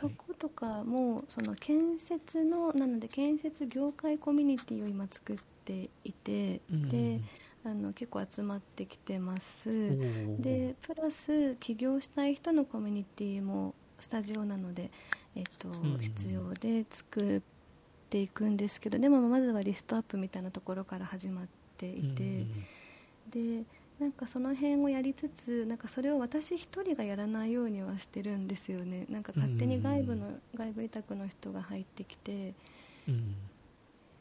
[0.00, 7.20] そことかもその建設のなので建設業界コミュニティを今作っていて、うんうんで
[7.62, 9.70] あの結構集まってきてます。
[10.38, 14.90] でプラス起業したい人のコミュニティもスタジオなので、
[15.36, 17.42] えっとんうん必要で作っ
[18.08, 22.46] ていくんですけどでもまずはリストアップみたいなところから始まっていて、
[23.30, 23.64] で
[24.00, 29.04] なんかその辺をやりつつなんかそれを私一人がやらないようにはしてるんですよね。
[29.10, 32.54] なんか勝手に外部の、外部委託の人が入ってきて
[33.06, 33.34] うん。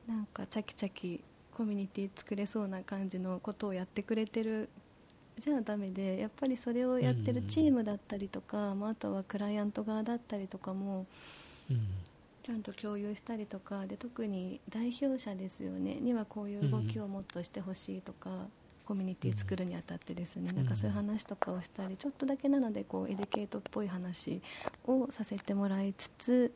[0.07, 4.69] なんかチャキチャキコミュニティ作れそうな感じのことをやってくれてる
[5.37, 11.05] じゃあダメでやっぱりそれをやってるチームだったりとか、まあ、あとはクライアント側だったりとかも
[11.69, 11.87] うん。
[12.43, 15.99] ちゃんと共有したりとかで特に代表者ですよね。
[16.01, 18.47] にはこういう動きをもっとしてほしいとか、
[18.89, 20.55] コミュニティ作るにあたってですね、ん。
[20.55, 24.41] なんかそういう話とかをしたりちょっとだけなのでこうエデュケートっぽい話
[24.83, 26.55] をさせてもらいつつ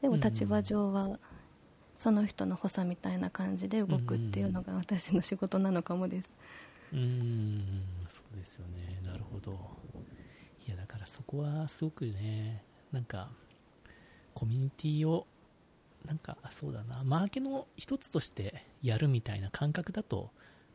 [0.00, 1.18] でも立場上は
[1.98, 6.36] その人の補佐みたいな感じで動くっていうのが私の仕事なのかもです。
[6.92, 7.82] うーん。
[8.06, 9.00] そうですよね。
[9.04, 9.58] なるほど。
[10.68, 13.30] いやだからそこはすごくねなんか
[14.32, 15.26] コミュニティを
[16.06, 17.02] なんかあそうだな。
[17.02, 20.30] マーケの一つとしてやるみたいな感覚だと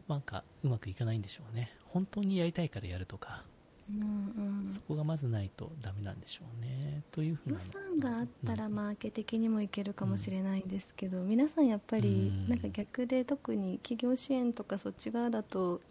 [0.09, 1.71] なんかうまくいかないんでしょうね。
[1.85, 3.43] 本当にやりたいからやるとか。
[3.89, 4.69] うんうん。
[4.71, 7.03] そこがまずないとダメなんでしょうね。
[7.11, 12.49] というふうな予の算があったらうんマーケ的にもいけるかもしれないんですけど、皆さんやっぱりうん。
[12.49, 15.81] なんか逆で特に企業支援とかそっち側だと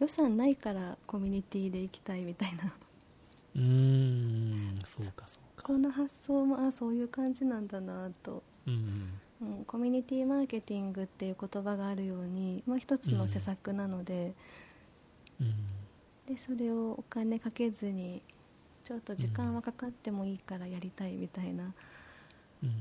[0.00, 2.72] 予算ないからコミュニティで行きたいみたいな。
[3.56, 4.74] うーん。
[4.84, 5.64] そうかそうか。
[5.64, 14.34] この発想もあそういう感じなんだなと、うんうん、コミュニティマーケティングっていう言葉があるように、まあ、一つの施策なので,、
[15.40, 15.54] うん。
[16.26, 18.22] でそれをお金かけずに
[18.82, 21.72] ちょっと時間はかかってもいいからやりたいみたいな
[22.62, 22.72] うん。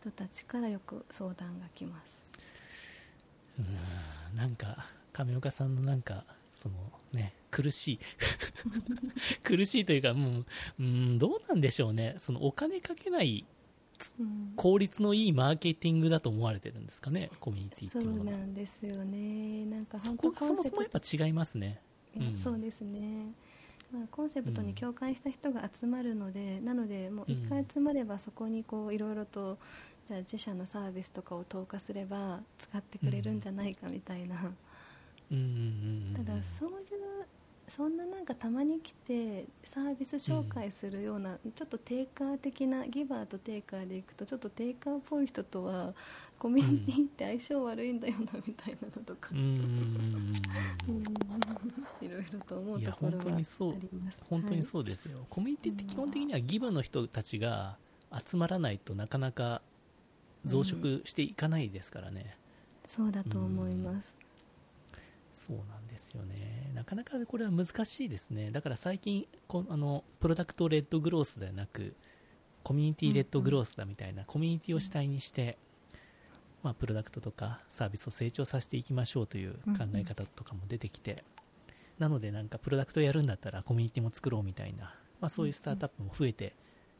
[0.00, 2.24] 人たちからよく相談が来ます。
[3.58, 6.24] うんなんか亀岡さんのなんか
[6.56, 6.74] その
[7.12, 7.98] ね苦しい。
[9.44, 10.46] 苦しいというかもう
[10.80, 12.14] うんどうなんでしょうね。
[12.18, 13.53] そのお金かけないうん
[14.56, 18.38] 効率のいいマーケティングだと思われてるんですかねコミュニティってそいうのは。
[18.38, 19.66] なんですよね。
[19.66, 21.80] なんかそこがそもそもやっぱ違いますね。
[22.16, 22.36] うん。
[22.36, 23.32] そうですね、
[23.92, 29.58] まあ、コンセプトに共感した人が集まるので、なのでもう一回集まればそこにこういろいろと
[30.06, 34.44] じゃあ自社のサービスとかを投下すれば使ってくれるんじゃないかみたいな、うん
[35.30, 36.24] うんうんうん。
[36.24, 36.93] ただそういう
[37.66, 45.94] そんななんかたまに来てサービス紹介するような、ちょっとテイカー的なギバーとテイカーでいくとちょっとテイカーっぽい人とは
[46.38, 49.52] コミュニティって相性悪いんだよなみたいなのとか、うんうんうん
[50.88, 51.14] うんうん。
[52.06, 53.58] いろいろと思うところがあります。
[54.28, 57.78] 本当にはいそうですよ、コミュニティって基本的にはギブの人たちが
[58.12, 59.62] 集まらないとなかなか
[60.44, 62.36] 増殖していかないですからね、
[62.86, 64.14] そうだと思います。
[65.46, 66.70] そうなんですよね。
[66.74, 68.50] なかなかこれは難しいですね。
[68.50, 71.94] だから最近こあのプロダクトレッドグロースではなく
[72.62, 75.58] コミュニティレッドグロースだみたいな、コミュニティを主体にして、
[76.62, 81.22] まあ、プロダクトとかサービスを成長させていきましょうという考え方とかも出てきて、
[81.98, 86.54] なのでなんかプロダクトやるんだったらコミュニティも作ろうみたいな、まあ、そういうスタートアップも増えて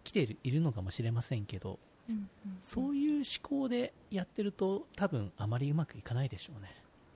[0.05, 1.79] きているいるのかもしれませんけど
[2.09, 2.29] うん。
[2.61, 6.69] そういう思考でやってると多分あまりうまくいかないでしょうね、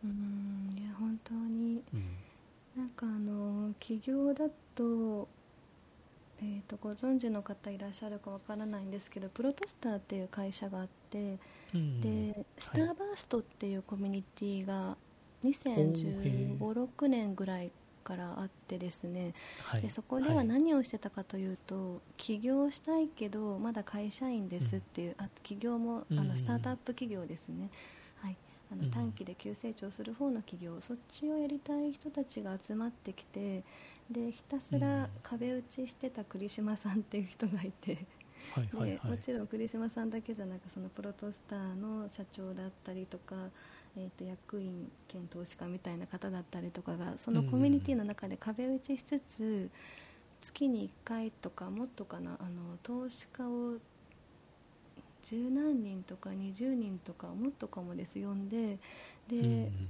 [0.04, 1.82] うんいや本当に。
[1.92, 2.18] うん。
[3.80, 5.28] 起業だと,、
[6.40, 11.38] えー、とご存知の方いらっしゃるかわからないんですけどプロトスターっていう会社があって、
[11.74, 14.96] うんでスターバーストっていうコミュニティが
[15.44, 17.70] 2015、6年ぐらい
[18.04, 19.34] からあってですね。
[19.64, 19.82] はい。
[19.82, 26.28] でそこでは何をしてたかというと、起業したいけどまだ会社員ですっていう、あ起業もあうんうんうん。
[26.28, 27.70] のスタートアップ企業ですね、はい、あうん
[28.72, 28.82] うん。
[28.82, 33.62] の短期で急成長する方の企業そっちをやりたい人たちが集まってきて
[34.10, 34.80] でひたすうん。
[34.80, 37.98] ら壁打ちしてた栗島さんっていう人がいて。
[38.54, 39.00] はいはいはい。
[39.02, 43.34] でもちろん栗島さんだけじゃなくそのプロトスターの社長だったりとか、
[43.96, 49.70] えー、と役員兼投資家みたいな方だったりとかがそのコミュニティの中で壁打ちしつつ、
[50.40, 53.74] 月に1回とかもっとかなあの投資家を
[55.30, 58.18] 十何人とか20人とかもっとかもです。
[58.18, 58.78] 呼んで
[59.28, 59.88] で、うんうん。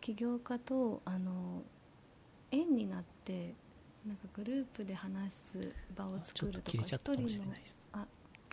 [0.00, 1.62] 起業家とあの
[2.50, 3.52] 縁になって
[4.06, 7.54] なんかグループで話す場を作るとか一人の
[7.92, 8.06] あ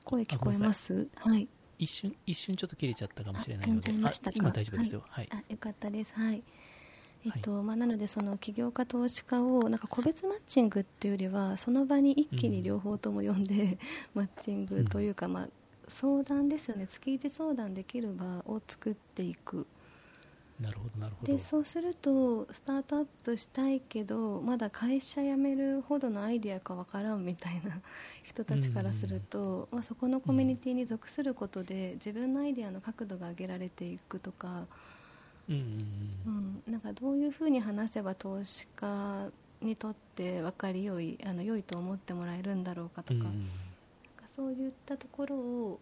[0.04, 1.08] 声聞こえます？
[1.16, 1.48] はい。
[1.80, 3.92] 一瞬一瞬ちょっと切れちゃったかもしれないあので
[4.36, 5.04] 今大丈夫ですよ。
[5.08, 6.14] はい、あよかったです。
[6.14, 6.44] はい。
[7.26, 13.78] えっとまあ、なのでその起業家投資家をなんか個別マッチングっていうよりはその場に一気に両方とも呼んで、
[14.14, 15.50] マッチングというか、まあ、
[15.90, 16.88] 相談ですよね。
[16.88, 19.68] 月一相談できる場を作っていく。
[20.60, 21.34] なるほどなるほど。
[21.34, 27.80] でそうするとスタートアップしたいけどまだ会社辞めるほどのアイデアかわからんみたいな
[28.24, 34.66] 人たちからすると、まあ、そこのコミュニティに属することで自分のアイデアの角度が上げられていくとか、
[35.50, 35.56] うん
[36.28, 43.50] うんなんかどういうふうに話せば投資家にとって分かりよいあの良いと思ってもらえるんだろうかとか,、うん
[44.40, 45.80] そういったところを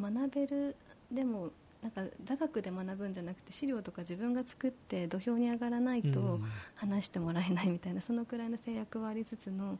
[0.00, 0.76] 学べる
[1.10, 1.50] でも
[1.82, 6.44] なんか座学で学ぶんじゃなくて資料とか自分が作って土俵に上がらないと、うん。
[6.76, 9.76] 話してもらえないみたいなそのくらいの制約はありつつのなん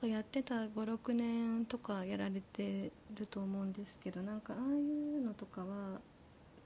[0.00, 6.00] かやってた56年とかやられてると思うんですけどなんかああいうのとかは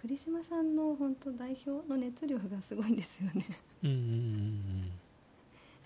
[0.02, 3.46] 栗島さんの本当代表の熱量がすごいんですよね。
[3.82, 4.90] うんうんうんうん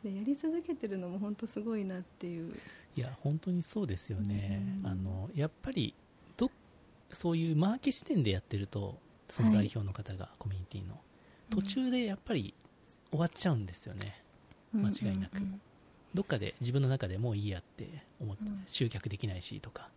[0.02, 2.54] でやり続けてるのも本当すごいなっていう。
[2.96, 4.90] いや本当にそうですよね、うん。
[4.90, 5.94] あのやっぱり
[6.36, 6.50] ど
[7.12, 10.98] そういうマーケ視点でやってるとその代表の方が、コミュニティの。
[11.50, 12.52] 途中でやっぱり
[13.10, 14.22] 終わっちゃうんですよね、
[14.72, 15.36] 間違いなく。
[15.36, 15.60] うん
[16.12, 17.86] どっかで自分の中でもういいやって
[18.20, 18.62] 思って、うん。
[18.66, 19.88] 集客できないしとか。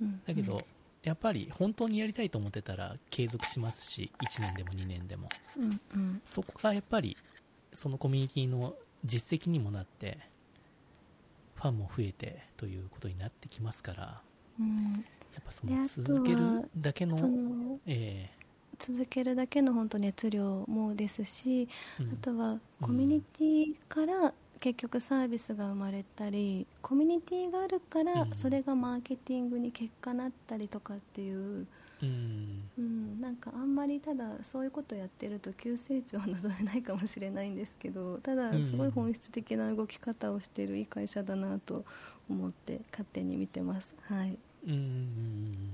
[0.00, 0.22] うん。
[0.26, 0.62] だけど、
[1.02, 5.28] やっぱり本当にやりたいと思ってたら継続しますし1年でも2年でも。
[5.58, 6.22] うんうん。
[6.24, 7.16] そこがやっぱり
[7.74, 10.18] そのコミュニティの実績にもなって
[11.56, 14.22] ファンも増えてということになってきますからや
[14.58, 15.04] うん。
[15.40, 18.30] っぱその続けるだけのそのえ
[18.78, 22.12] 続けるだけの本当熱量もですしえうん。
[22.12, 28.30] あとはコミュニティから結局サービスが生まれたりコミュニティがあるからうん。
[28.36, 31.66] それがマーケティングに結果なったりとかっていう、
[32.04, 32.70] うん。
[32.76, 41.84] うん、なんかあんまりただそういうことやってると急成長は望めないかもしれないんですけどただうんすごい本質的な動き方をしてるいい会社だなと
[42.28, 43.94] 思って勝手に見てます。
[44.02, 44.38] はい。
[44.66, 45.70] うん。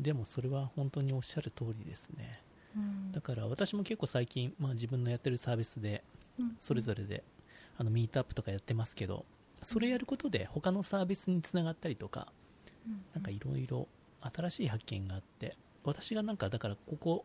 [0.00, 2.40] でもそれは本当におっしゃる通りですね。
[2.76, 3.12] うん。
[3.12, 6.02] だから私も結構最近、まあ、自分のやってるサービスで
[6.58, 7.22] それぞれで
[7.78, 9.24] あのミートアップとかやってますけど
[9.62, 12.28] それやることで他のサービスにつながったりとか
[12.86, 13.04] うん。
[13.14, 13.86] なんかいろいろ
[14.20, 17.24] 新しい発見があって私がなんかだからここ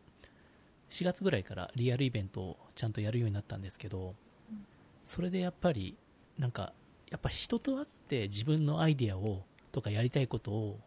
[0.90, 4.14] 4月ぐらいからリアルイベントをちゃんとやるようになったんですけど
[4.50, 4.66] うん
[5.04, 5.96] それでやっぱり
[6.38, 6.72] なんか
[7.10, 10.80] やっぱ人と会って自分のアイデアをとかやりたいことを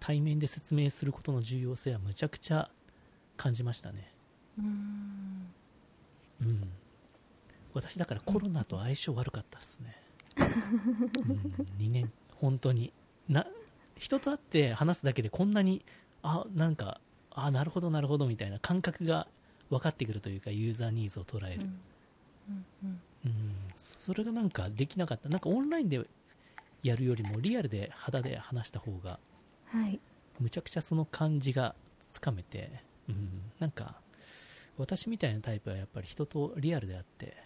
[0.00, 2.68] 対面で説明することの重要性はむちゃくちゃ
[3.36, 4.12] 感じましたね。
[4.58, 5.46] うん。
[6.42, 6.70] うん。
[7.72, 9.96] 私だからコロナと相性悪かったですね、
[10.36, 12.12] うん、2年。
[12.36, 12.92] 本当に。
[13.28, 13.46] な
[13.96, 15.84] 人と会って話すだけでこんなに
[16.22, 19.26] あなんかあなるほどなるほどみたいな感覚が
[19.70, 25.28] 分かってくるというかユーザーニーズを捉える、うんうんうん、それがなんかできなかった。
[25.28, 26.00] なんかオンラインで
[26.82, 29.18] やるよりもリアルで肌で話した方が
[29.66, 30.00] はい。
[30.40, 31.74] むちゃくちゃその感じが
[32.10, 32.70] つかめて、
[33.08, 33.94] うん、なんか
[34.76, 37.36] 私みたいなタイプはやっぱり人とリアルであって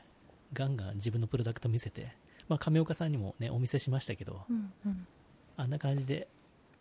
[0.55, 2.13] ガンガン自分のプロダクト見せて、
[2.49, 5.07] まあ、亀岡さんにもねお見せしましたけどうんうん。
[5.57, 6.29] あんな感じで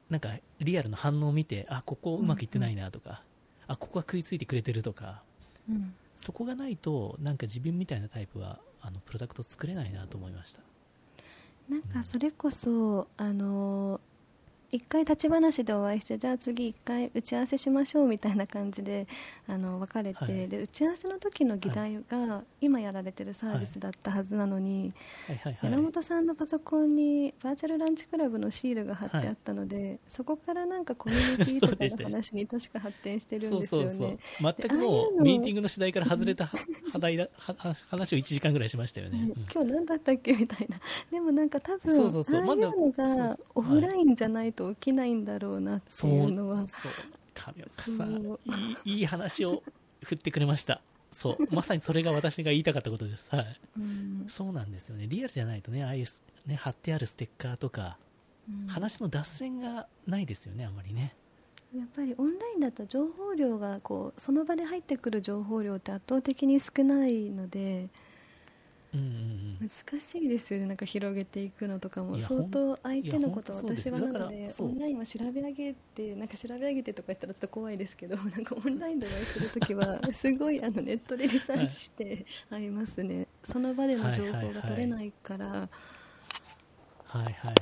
[0.10, 0.30] なんか
[0.60, 3.22] リアルの反応を見てあここうまくいってないなとか、
[3.68, 5.22] あここは食いついてくれてるとか
[5.70, 5.94] うん。
[6.18, 10.62] そこがないとなんか自分みたいなタイプはあのプロダクト作れないなと思いました。
[11.70, 14.00] なんかそれこそあの
[14.72, 19.08] 一回立ち話でお会いしてじゃあ次一回打ち合わせしましょうみたいな感じで
[19.48, 24.94] あの別れて、はいで打ち合わせの時の議題が今やられてるサービスだったはずなのに、
[25.28, 25.38] はい。
[25.38, 34.18] はいはい山本さんのパソコンにバーチャルランチクラブのシールが貼ってあったので、そこからなんかコミュニティとかの話に確か発展してるんそうですよそうね。
[34.40, 34.56] そう。
[34.60, 36.60] 全くもうミーティングの主題から外れたは
[37.38, 39.46] 話話を1時間ぐらいしましたよね、ねうん。
[39.52, 40.78] 今日何だったっけみたいな。
[41.12, 42.42] でもなんか多分そうそうそう。
[42.42, 46.92] ああいうのがそうオフラインじゃないと起きないんだろうなってそういうのはそう
[47.34, 48.38] 神岡さん
[48.86, 49.64] いいいい話を
[50.04, 50.82] 振ってくれました。
[51.12, 53.30] そうまさにそれが私が言いたかったことです。
[53.34, 53.60] はい。
[53.78, 55.08] うんそうなんですよね。
[55.08, 57.98] リアルじゃないとねああいうすね貼ってあるステッカーとか
[58.50, 58.68] うん。
[58.68, 61.16] 話の脱線がないですよねあんまりね。
[61.76, 67.90] やっぱりオンラインだと情報量がこうその場で入ってくる情報量って圧倒的に少ないので
[68.98, 69.70] うんうんうん。
[69.70, 72.20] 難しいですよねなんか広げていくのとかも。
[72.20, 83.28] 相当相手のこと私はなのでオンラインは調べ上げてなんか調べ上げてとか言ったらちょっと怖いですけど なんかオンラインでお会いするときは すごいあのネットでリサーチして会いますね。
[83.44, 87.06] その場での情報が取れないから、はい。
[87.06, 87.34] はい。
[87.44, 87.56] はい、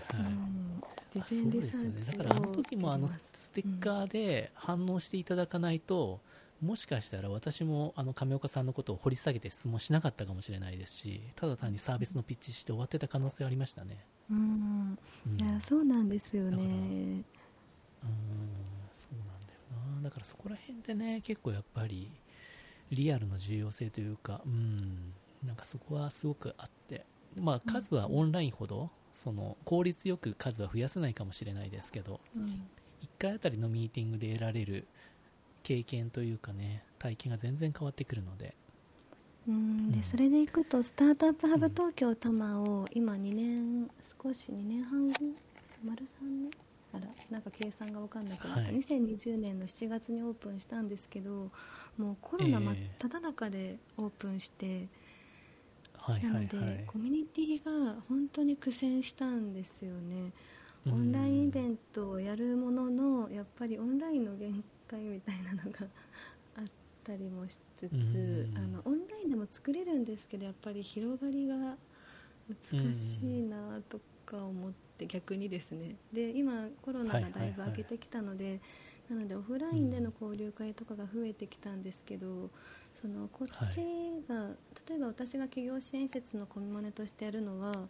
[2.05, 5.23] だからあの時もあのステッカーで反応してい。
[5.23, 5.79] ただかない。
[5.79, 6.19] と、
[6.61, 14.97] もしかしたら私もあの亀岡さんのことを掘り下げて質問しなかったかもしれないですしただ単にサービスのピッチして終わってた可能性ありましたね、うん。
[15.27, 16.57] うん、いやそうなんですよね。
[16.57, 17.23] うん
[18.91, 20.03] そうなんだよな。
[20.03, 22.09] だからそこら辺でね結構やっぱり
[22.91, 25.13] リアルの重要性というかうん。
[25.43, 27.05] なんかそこはすごくあって。
[27.35, 32.45] まあ数はオンラインほどその効率よく数は増やせないかもしれないですけどうん。
[33.03, 34.87] 1回あたりのミーティングで得られる
[35.65, 38.53] 経験というかね体験が全然変わってくるので。
[39.47, 39.91] うんうん。
[39.91, 43.89] でそれでいくとスタートアップハブ東京多摩を今2年
[44.23, 45.13] 少し2年半後
[45.83, 46.51] 丸3年？
[46.93, 48.75] あらなんか計算が分かんなくなった、はい。
[48.75, 51.51] 2020年の7月にオープンしたんですけど
[51.97, 54.87] もうコロナ真っええ只中でオープンして、
[55.97, 56.23] はい。
[56.23, 60.31] なので、コミュニティが本当に苦戦したんですよね。
[60.85, 60.93] うん。
[60.93, 65.87] オンラインイベントをやるもののやっぱりオンラインの限界みたいなのが
[66.57, 66.63] あっ
[67.03, 71.55] たりもしつつ、うんあのオンラインでも作れるんですけどやっぱり広がりが
[72.71, 75.95] 難しいなとか思って逆にですね。
[76.13, 78.59] で今コロナがだいぶ明けてきたので、
[79.09, 82.49] なのでオフラインでの交流会とかが増えてきたんですけど、
[82.93, 83.77] そのこっち
[84.27, 84.49] が、
[84.87, 87.87] 例えば私が企業支援施設のコミモネとしてやるのは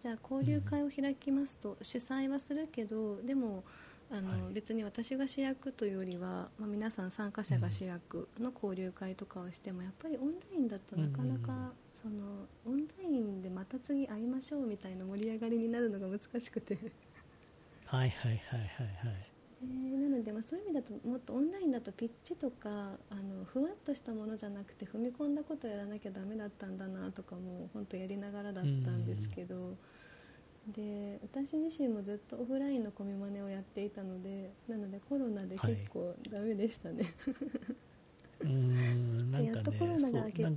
[0.00, 3.64] じゃあ交流会を開きますと、主催はするけどでも
[4.10, 4.52] あの、はい。
[4.54, 16.78] 別に私が主役というよりは、まあ、皆さん参加者が主役の交流会とかをしても、やっぱりオンラインだとなかなか、うんそのオンラインでまた次会いましょうみたいな盛り上がりになるのが難しくて。
[17.86, 19.30] はいはいはいはいはい。
[19.62, 29.76] えーなので、まあ、そういう意味だともっとオンラインだとピッチとかあのふわっとしたものじゃなくて踏み込んだことやらなきゃダメだったんだなとかも本当やりながらだったんですけど、
[30.66, 37.04] で私自身もずっとオフラインのコミマネをやっていたのでなのでコロナで結構ダメでしたね、
[38.40, 40.56] うーんなんでやっとコロナが明けそう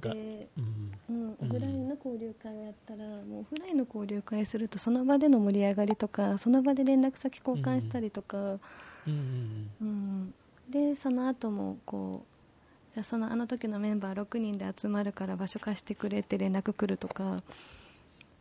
[1.10, 1.12] うん。
[1.12, 8.60] うん、オフラインの交流会をやったら、もうオフラインの交流会するとその場での盛り上がりとかその場で連絡先交換したりとか、
[9.08, 10.34] うんうんうん、
[10.70, 17.42] でその後もこうじゃあそのあの時のメンバー6人で集まるから場所貸してくれって連絡来るとか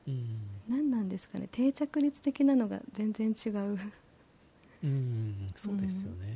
[0.06, 0.14] うん。
[0.14, 1.48] うん何なんですかね。
[1.50, 3.78] 定着率的なのが全然違う、うん。
[4.84, 6.26] うんそうですよね、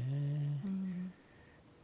[0.64, 1.12] うん、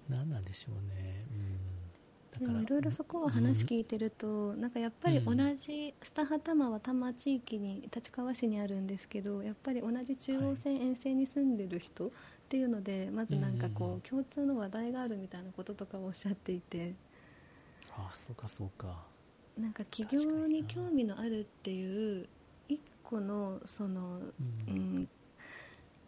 [0.09, 0.31] なん。
[0.31, 12.11] なんでしょうね、うん、でだからもいろいろそこは話聞いてると、なんかやっぱり同じスタハタマは多摩地域に立川市にあるんですけどやっぱり同じ中央線沿線に住んでる人っ
[12.49, 14.01] ていうので、まずなんかこう、うん。
[14.01, 16.95] 共通の話題があるみたいなこととかをおっしゃっていて。
[17.97, 19.05] あそうかそうか
[19.59, 22.29] なんか企業に興味のあるっていう
[22.69, 24.33] 一個のその、う
[24.69, 25.09] うんん、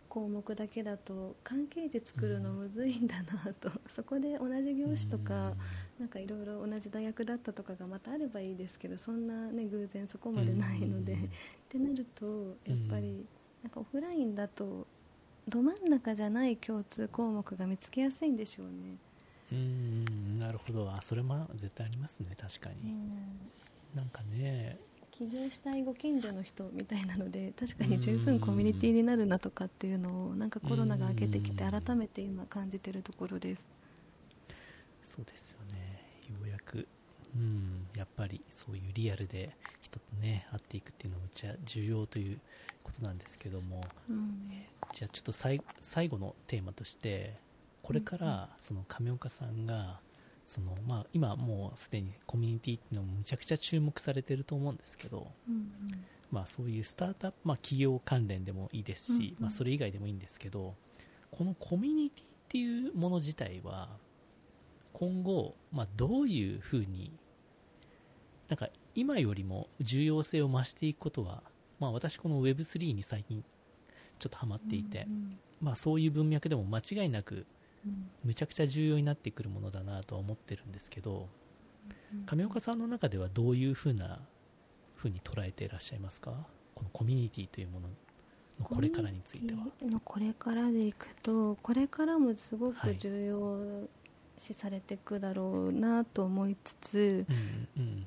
[0.09, 5.55] 項目だけだと関係値作るのむずいんだなと、そこで同じ業種とか、
[5.99, 11.24] なんかいろいろ同じ大学だったとかがまたあればいいですけどそんな、ね、偶然そこまでないので、うん。
[11.24, 11.28] っ
[11.68, 13.24] てなるとやっぱり
[13.62, 14.86] なんかオフラインだと
[15.49, 18.97] ど真ん中じゃない共通項目が見つけやすいんでしょうね。
[19.53, 20.90] うんうんなるほど。
[20.90, 22.34] あそれも絶対ありますね。
[22.40, 22.94] 確かに、
[23.94, 24.78] なんかね。
[25.11, 33.68] 起業したいご近所の人みたいなので確かに十分コミュニティになるなとかっていうのをなんかコロナが明けてきてうん改めて今感じてるところです。
[35.05, 36.03] そうですよね。
[36.30, 36.88] ようやく
[37.36, 42.40] うんやっぱりそういうリアルで人とね会っていくっていうのもめっちゃ重要という
[42.82, 44.48] ことなんですけども、うん。
[44.50, 47.34] えーじゃあちょっと最最後のテーマとして
[47.83, 50.01] これからその亀岡さんが
[50.47, 55.72] その、まあ、今もうすでにコミュニティっていうのもむちゃくちゃ注目されてると思うんですけど、うん
[56.30, 59.37] まあ、そういうスタートアップ、まあ、企業関連でもいいですし、うんうん。
[59.41, 60.74] まあ、それ以外でもいいんですけど
[61.30, 63.89] このコミュニティっていうもの自体は
[64.93, 67.12] 今後、まあ、どういうふうに
[68.49, 71.43] なんか今よりも重要性を増していくことは、
[71.80, 73.43] まあ、私この Web3 に最近
[74.18, 75.39] ちょっとハマっていて、うん。
[75.61, 77.47] まあ、そういう文脈でも間違いなく
[77.87, 78.11] うん。
[78.24, 81.28] むちゃくちゃ重要になってくるものだなとは思ってるんですけど
[82.14, 82.24] うん。
[82.24, 84.20] 亀岡さんの中ではどういうふうな
[84.97, 86.33] ふうに捉えていらっしゃいますか？
[86.74, 87.95] このコミュニティというものの
[88.64, 89.61] これからについては。
[89.83, 93.89] のこれからでいくとこれからもすごはいく重要
[94.39, 97.26] 視されていくだろうなと思いつつ、
[97.76, 98.07] うんうん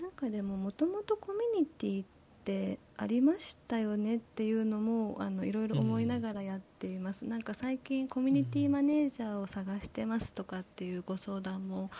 [0.00, 2.06] なんかでももともとコミュニティっ
[2.44, 11.90] てありましたよねっていうのもあのいろいろ思いながらやっています、なんか最近コミュニティマネージャーを探してますとかっていうご相談も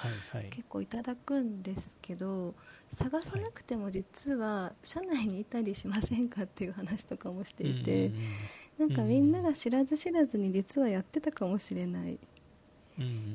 [0.51, 2.55] 結構いただくんですけど
[2.91, 8.15] 探さなくても実は社内にいたりしませんかっていう話とかもしていて、うん
[8.79, 12.17] なんかみんなが知らず知らずに実はやってたかもしれない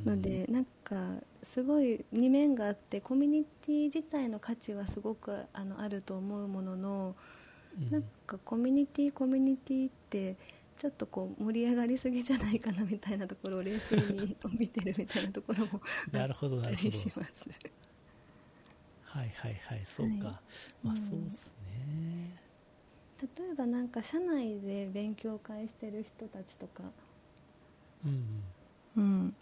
[0.05, 0.95] のでなんか
[1.43, 7.15] すごい二面があってコミュニティ自体の価値はすごくあのあると思うものの
[7.77, 7.91] うん。
[7.91, 10.37] なんかコミュニティコミュニティって
[10.77, 16.89] ちょっとこう盛り上がりすぎじゃないかなみたいなところを冷静に見てるみたいなところもなるほどなるほど。
[16.89, 17.49] りします。
[19.05, 20.35] はいはいはいそうか、はい
[20.83, 22.41] まあうんそうですね。
[23.37, 26.83] 例えばなんか社内で勉強会してる人たちとか、
[28.05, 28.43] うん
[28.97, 29.35] うん、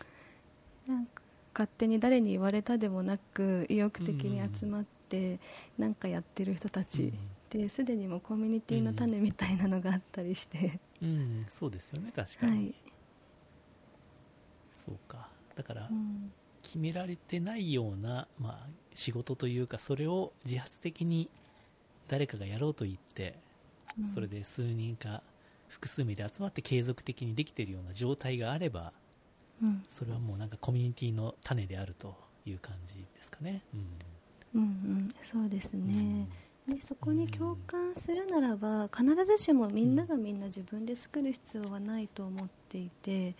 [0.87, 1.21] なんか
[1.53, 5.39] 勝手に誰に言われたでもなく意欲的に集まって
[5.77, 7.13] なんかやってる人たち。
[7.49, 12.75] ですでにもうコミュニティの種みたいなのがあったりして、うん、うん、そうですよね確かに、はい。
[14.75, 15.29] そうか。
[15.55, 16.31] だから、うん。
[16.63, 21.27] 決められてないような、まあ、仕事というかそれを自発的に
[22.07, 23.39] 誰かがやろうと言って
[23.99, 24.07] うん。
[24.07, 25.23] それで数人か
[25.67, 28.93] 複数名で集まって継続的にできているような状態があれば
[29.61, 29.83] うん。
[29.89, 33.63] それはもうなんかコミュニティの種であるという感じですかね。
[33.73, 34.61] うん。
[34.61, 35.87] うん、そうですうん。
[35.87, 36.27] ね、
[36.73, 43.35] でそこに共感するならば必ずしもみんながみんな自分で作る必要はないと思っていて、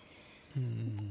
[0.56, 0.62] うん。
[0.62, 0.66] う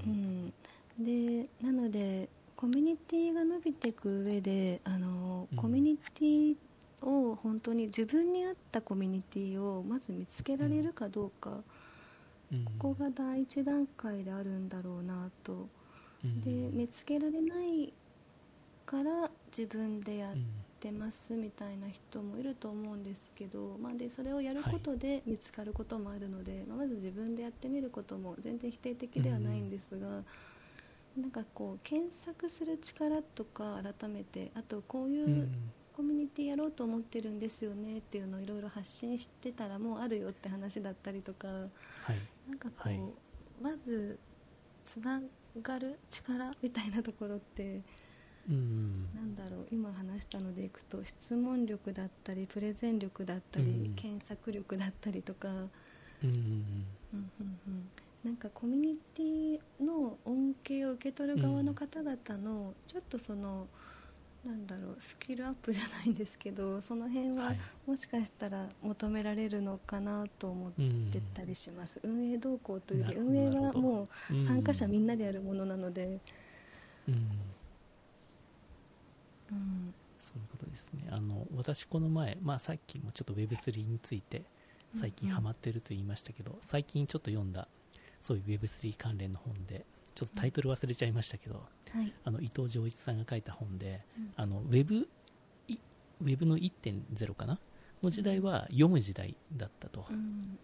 [0.06, 0.10] うん。
[0.10, 0.54] ん、
[1.00, 5.58] でなのでコミュニティが伸びていく上であのうん。
[5.58, 6.56] コミュニティ
[7.02, 11.64] を本当に自分に合ったコミュニティをまず見つけられるかどうか、
[12.52, 12.66] うん。
[12.66, 15.68] ここが第一段階であるんだろうなと。
[16.24, 16.42] うん。
[16.42, 17.94] で見つけられない
[18.86, 20.36] から自分でやっ
[20.86, 30.24] うんてますみたいな人もいると思うんですけど、まあ、でそれをやることで見つかることもあるので、まあまず自分でやってみることも全然否定的ではないんですが、
[31.16, 35.72] なんかこう検索する力とか改めてあとこういううん。
[35.94, 41.70] コミュニティやろうと思ってるんですよねっていうのをいろいろ発信してたらもうあるよって話だったりとかはい。
[42.50, 43.00] なんかこう、はい。
[43.62, 44.18] まず
[44.86, 45.22] つな
[45.62, 47.82] がる力みたいなところって
[48.50, 49.06] うん。
[49.16, 55.50] なんだろう今話したのでいくと質問力だったりプレゼン力だったり、うん検索力だったりとか、
[56.24, 56.86] うん。
[58.24, 63.68] なんかコミュニティの恩恵を受け取る側の方々のちょっとその
[64.46, 67.60] なんだろうスキルアップじゃないんですけど その辺うんははい。
[67.88, 74.46] もしかしたら求められるのかなと思っうんてたりします、運営動向というより運営はもううん。
[74.46, 76.20] 参加者みんなでやるものなので、
[77.08, 77.30] うん
[79.52, 79.94] うん。
[80.20, 81.08] そういうことですね。
[81.10, 84.44] あの私この前、まあ、さっきもちょっと Web3 について
[84.96, 85.32] 最近うん。
[85.32, 87.68] うんハマってると言いましたけど、最近ちょっと読んだ
[88.20, 92.14] そういう Web3 関連の本でちょっとタイトル忘れちゃいましたけど、はい。
[92.24, 94.34] あの伊藤浄一さんが書いた本で、うん。
[94.36, 95.08] あの Web,
[95.68, 95.78] い
[96.24, 97.60] Web の1.0かな？
[98.04, 100.58] の時代は読む時代だったと、うん。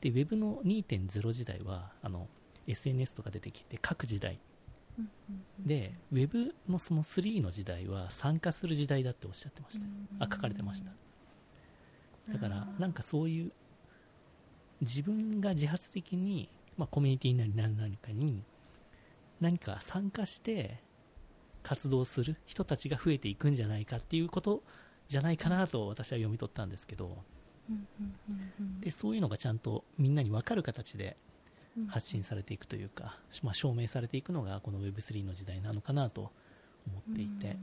[0.00, 2.28] で Web の2.0時代はあの
[2.66, 4.38] SNS とか出てきて書く時代
[4.98, 9.86] うんうんで Web のその3の時代は参加する時代だっておっしゃってました、
[10.18, 10.90] あ書かれてました。
[12.30, 13.52] だからなんかそういう
[14.80, 18.42] 自分が自発的に、まあ、コミュニティなり何々かに
[19.40, 20.80] 何か参加して
[21.62, 24.62] 活動する人たちが増えていくんじゃないかっていうこと
[25.08, 27.16] じゃないかなと私は読み取ったんですけど。
[28.80, 31.33] でそういうのがちゃんとみんなに分かる形でうん
[31.88, 36.30] 発信されていくというか、まあ、証明されていくのがこの Web3 の時代なのかなと
[36.86, 37.54] 思っていて、だ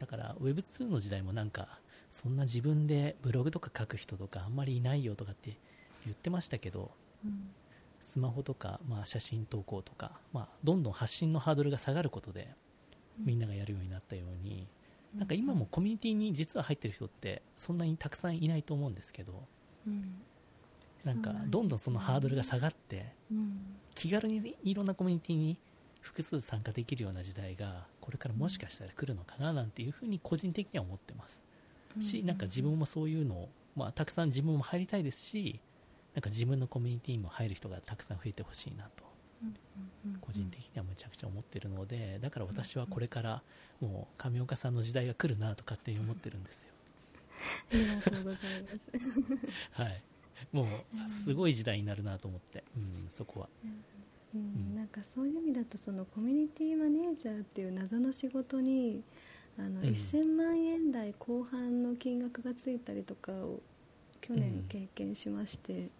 [0.00, 1.78] だから Web2 の時代もなんか
[2.10, 5.56] そんな自分でブログとか書く人とかあんまりいないよとかって
[6.04, 6.90] 言ってましたけど
[7.24, 7.50] うん。
[8.02, 12.48] スマホとか、まあ、写真投稿とか、まあ、どんどん発信のハードルが下がることで
[13.18, 14.68] みんながやるようになったように
[15.16, 19.42] なんか今もコミュニティに実は入ってる人ってそんなにたくさんいないと思うんですけど。
[19.86, 20.22] うん
[21.04, 23.76] なんかどんどんそのハードルが下がってうん。
[23.94, 25.56] 気軽にいろんなコミュニティに
[26.00, 31.42] 複数参加できるような時代がこれからもしかしたら来るのかななんていうふうに個人的には思ってます。
[32.00, 35.60] しなんか自分もそういうのを、まあ、たくさん自分も入りたいですし
[36.14, 39.04] なんか自分のコミュニティにも入る人がたくさん増えてほしいなと
[40.20, 43.42] 個人的にはむちゃくちゃ思ってるのでだから私はこれから
[43.80, 46.70] もう上岡さんの時代が来るなと勝手に思ってるんですよ。
[47.72, 48.90] ありがとうございます。
[49.82, 50.02] はい
[50.52, 50.66] もう
[51.08, 53.48] すごい時代になるなと思って、うん、そこは。
[53.64, 53.84] うん。
[54.34, 59.02] うんなんかそういう意味だとそのコミュニティマネージャーっていう謎の仕事に
[59.58, 59.94] あの、うん。
[59.94, 63.62] 1000万円台後半の金額がついたりとかを
[64.20, 64.40] 去うん。
[64.40, 65.90] 年経験しまして、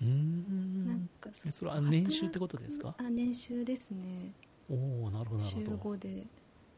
[0.00, 0.86] うーん。
[0.86, 2.94] なんかえそれは年収ってことですか？
[2.98, 4.32] あ年収ですね。
[4.70, 5.78] おおなるほどな週るほど。
[5.78, 6.26] 5で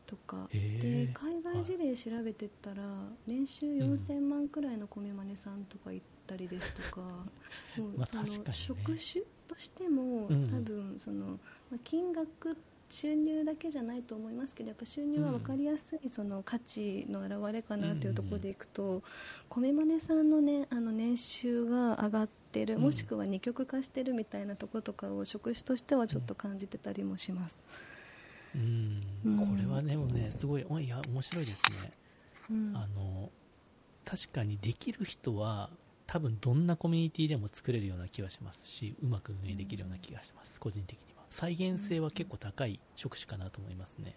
[0.06, 0.48] とか。
[0.52, 2.82] へでえ海外事例調べてったら
[3.26, 7.00] 年収4000万くらいのコミマネさんとか行ったりですとか、
[7.76, 11.26] もうその職種としても、うん多分その、
[11.70, 12.56] まあ、金額
[12.88, 19.02] 収入だけじゃないと思いますけどやっぱ収入は分かりやすいその価値の表れかなというところでいくと、
[19.48, 22.82] コミマネさんの,、ね、あの年収が上がってる、うん。
[22.82, 27.62] もしくは二極化してるみたいなところとかを職種としてはちょっと感じてたりもします。
[28.54, 29.02] うん。
[29.24, 29.38] うん。
[29.38, 31.92] これはでもねすごいおいや面白いですね。
[32.50, 32.76] うん。
[32.76, 33.30] あの
[34.04, 35.70] 確かにできる人は
[36.10, 40.58] 多分どんなコミュニティでも作れるような気がしますしうまく運営できるような気がします。
[40.58, 41.22] 個人的には。
[41.30, 44.16] 再現性は結構高い職種かなと思いますね。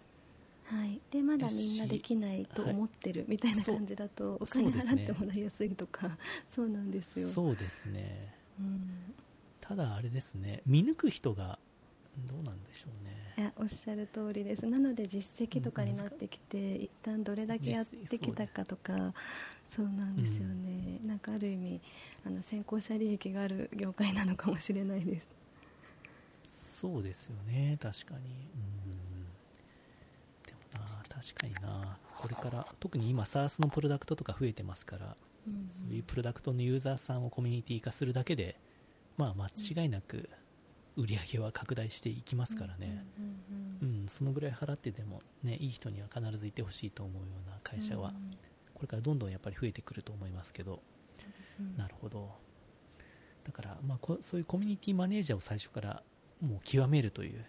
[0.64, 4.92] はい、でまだみんなできないと思ってるみたいな感じだと、お金そうですね。
[4.92, 6.18] 払ってもらいやすいとか。
[6.50, 7.28] そうなんですよ。
[7.28, 8.34] そうですね。
[8.58, 9.14] うん、
[9.60, 10.62] ただあれですね。
[10.66, 11.60] 見抜く人が
[12.26, 13.14] どうなんでしょうね。
[13.36, 14.66] いやおっしゃる通りです。
[14.66, 19.14] なので実績とかになってきて、一旦どれだけやってきたかとか
[19.76, 21.80] そうなんですよね、なんかある意味
[22.26, 25.28] あの先行者利益がある業界なのかもしれないです。
[26.80, 27.78] そうですよね。
[27.80, 28.20] 確かに。
[28.20, 28.90] うん。
[30.46, 31.98] でもな確かにな。
[32.24, 35.16] これから特に今 SARS のプロダクトとか増えてますから
[35.46, 38.56] うんそういうプロダクトのユーザーさんをコミュニティ化するだけで、
[39.18, 40.30] まあ、間違いなく
[40.96, 43.04] 売り上げは拡大していきますからね、
[43.82, 48.14] ううんんそのぐらい払ってでも、ね、いい人には必ずいてほしいと思うような会社は、
[48.74, 50.82] これからどんどんやっぱり増えてくると思いますけど、
[51.60, 51.76] うん。
[51.76, 52.30] なるほど。
[53.44, 56.02] だから、まあ、こそういうコミュニティマネージャーを最初から
[56.40, 57.44] もう極めるという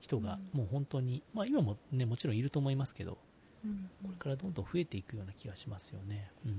[0.00, 0.60] 人がうん。
[0.60, 3.18] もう本当に、まあ、今も、ね、もちろんいると思いますけど
[3.64, 3.90] うん。
[4.02, 6.30] これからどんどん増えていくような気がしますよね。
[6.44, 6.52] うん。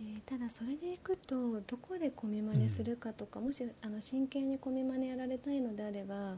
[0.00, 6.36] えーただそれでいくとどこでコミマネするかとか、もしあの真剣にコミマネやられたいのであれば、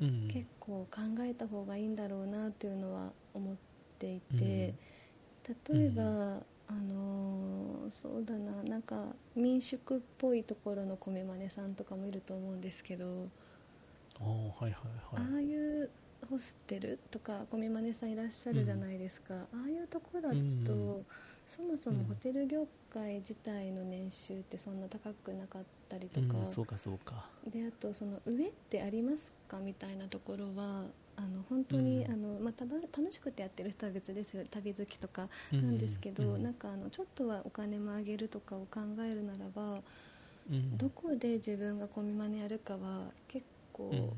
[0.00, 0.28] うん。
[0.28, 3.56] 結構考えた方がいいんだろうなっていうのは思っ
[3.98, 4.74] ていて、
[5.72, 13.28] 例えば、うあのーそうだななんか民宿っぽいところのコミマネさんとかもいると思うんですけど、
[14.20, 15.34] ああはいはいはい。
[15.34, 15.90] ああいう
[16.30, 21.06] ホステルとかコミマネさんいらっしゃるじゃないですか、ああいうとこだと、うん
[21.50, 27.26] そもそもホテル業界自体の年収ってそんな高くなかったりとか、うん、そうかそうか。
[27.44, 30.84] であとその上ってありますかみたいなところは
[31.22, 32.12] あの本当に、うん。
[32.12, 34.44] あのまあ、ただ楽しくてやってる人は別ですよ。
[34.50, 39.82] 旅好きとかなんですけど、うんなんかあのちょっとはお金もあげるとかを考えるならば、
[40.50, 44.10] うんどこで自分がコミマネやるかは結構、うん。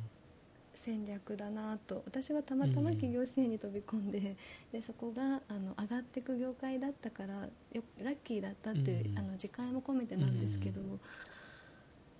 [0.74, 2.02] 戦略だなと。
[2.06, 4.36] 私はたまたま企業支援に飛び込んで,、
[4.72, 10.80] でそこがあの上がっていく業界だったからよラッキーだったっていう、うんあの自戒も込めてなんですけど、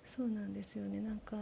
[0.05, 1.01] そうなんですよね。
[1.01, 1.35] なんか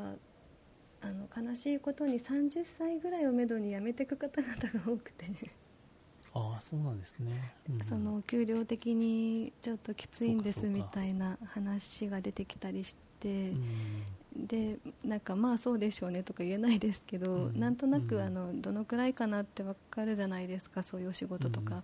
[1.01, 5.25] あの悲しいことに30歳ぐらいをめどに辞めていく方々が多くて、
[6.33, 7.83] ああそうなんですね、うん。
[7.83, 13.51] その給料的にちょっときついんですみたいな話が出てきたりして。
[13.51, 14.05] うん。
[14.33, 17.59] でなんかまあそうでしょうねとか言えないですけど、うん。
[17.59, 18.07] なんとなうん。
[18.07, 21.83] くあのどのくらいかなって分かるじゃないですかそういうお仕事とか、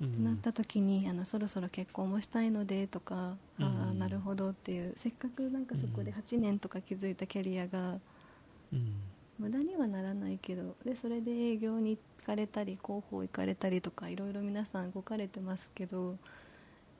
[0.00, 0.24] うん。
[0.24, 3.64] なった時にあのそろそろ結婚もしたいのでとか、うん。
[3.64, 6.18] ああなるほどっていうせっかくなんかそこでうん。
[6.18, 8.02] 8年とか築いたキャリアがうん
[9.38, 16.16] 無駄にはならないけどでそれで営業に行かれたり広報行かれたりとかいろいろ皆さん動かれてますけど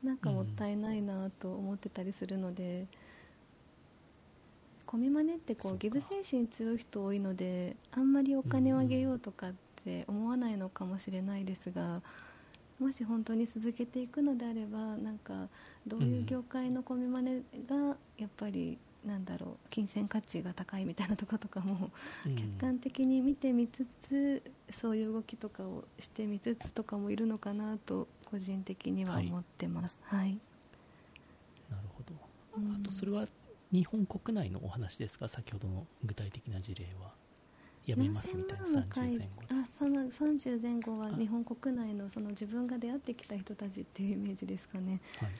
[0.02, 2.86] なんかもったいないなと思ってたりするので。
[4.92, 9.54] コミマネってこうギブ精神強い人多いのであんまりお金をあげようとかっ
[9.86, 12.02] て思わないのかもしれないですが
[12.78, 15.48] もし本当に続けていくのであればなんか
[15.86, 21.90] どういう業界のコミマネがやっぱりなんだろう金銭価値が高いみたいなところとかも
[22.26, 22.36] うん。
[22.36, 30.00] 客観的に見てみつつそういう動きとかをしてみつつとかもいるのかなと個人的には思ってます。
[30.04, 30.38] はい、
[31.70, 32.14] なるほど。
[32.56, 32.72] うん。
[32.74, 33.24] あとそれは
[33.72, 35.28] 日本国内のお話ですか？
[35.28, 37.12] 先ほどの具体的な事例は。
[37.84, 39.54] やめますみたいな4000万30回前後で。
[39.54, 41.16] あその30前後はあ。
[41.18, 45.00] 日本国内のその自分が出会ってきた人たちっていうイメージですかね。
[45.18, 45.30] はい。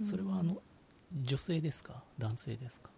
[0.00, 0.06] うん。
[0.06, 0.62] それはあの
[1.24, 2.02] 女性ですか？
[2.18, 2.90] 男性ですか？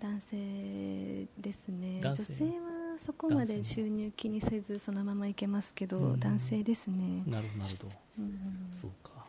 [0.00, 2.00] 男性ですね。
[2.02, 6.20] 女性はそこまで収入気にせずそのままいけますけど、うん。
[6.20, 7.92] 男性ですね、なるほどなるほど。
[8.18, 9.26] うんそうか。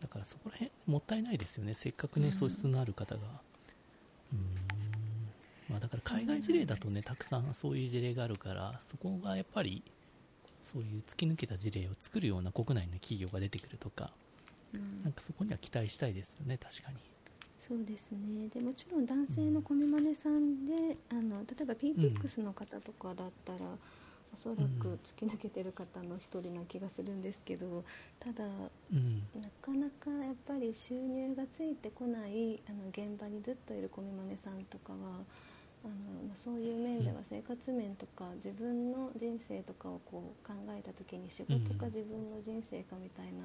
[0.00, 1.74] だからそこら辺もったいないですよね。
[1.74, 2.32] せっかくねうん。
[2.32, 3.20] 素質のある方が。
[4.32, 4.40] うーん。
[5.68, 9.82] まあだから海外事例だとねたくさんそういう事例があるからそこがやっぱり
[10.62, 14.10] そういう突き抜けた事例を作るような国内の企業が出てくるとか
[14.72, 15.02] うん。
[15.02, 16.96] なんかそこには期待したいですよね確かに
[17.58, 18.48] そうですね。
[18.48, 23.58] でもちろん男性のコミマネさんで、あの例えば PTX の方とかだったら、
[24.32, 27.84] おそらく突き抜けてる方の一人な気がするんですけど
[28.20, 28.44] ただ
[28.92, 29.22] うん。
[29.40, 34.98] なかなかやっぱり収入がついてこないあの現場にずっといるコミマネさんとかは
[35.84, 35.94] あの
[36.26, 41.92] まあそういう面では生活面とか自分の人生とかをこう考えた時に仕事かうん。
[41.92, 43.44] 自分の人生かみたいな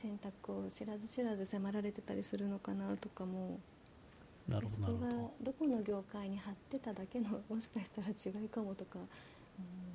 [0.00, 3.58] 選択を知らず知らず迫られてたりするのかなとかも。
[4.48, 5.08] なるほそこが
[5.42, 5.52] ど。
[5.52, 8.98] この業界に貼ってただけのもしかしたら違いかもとか、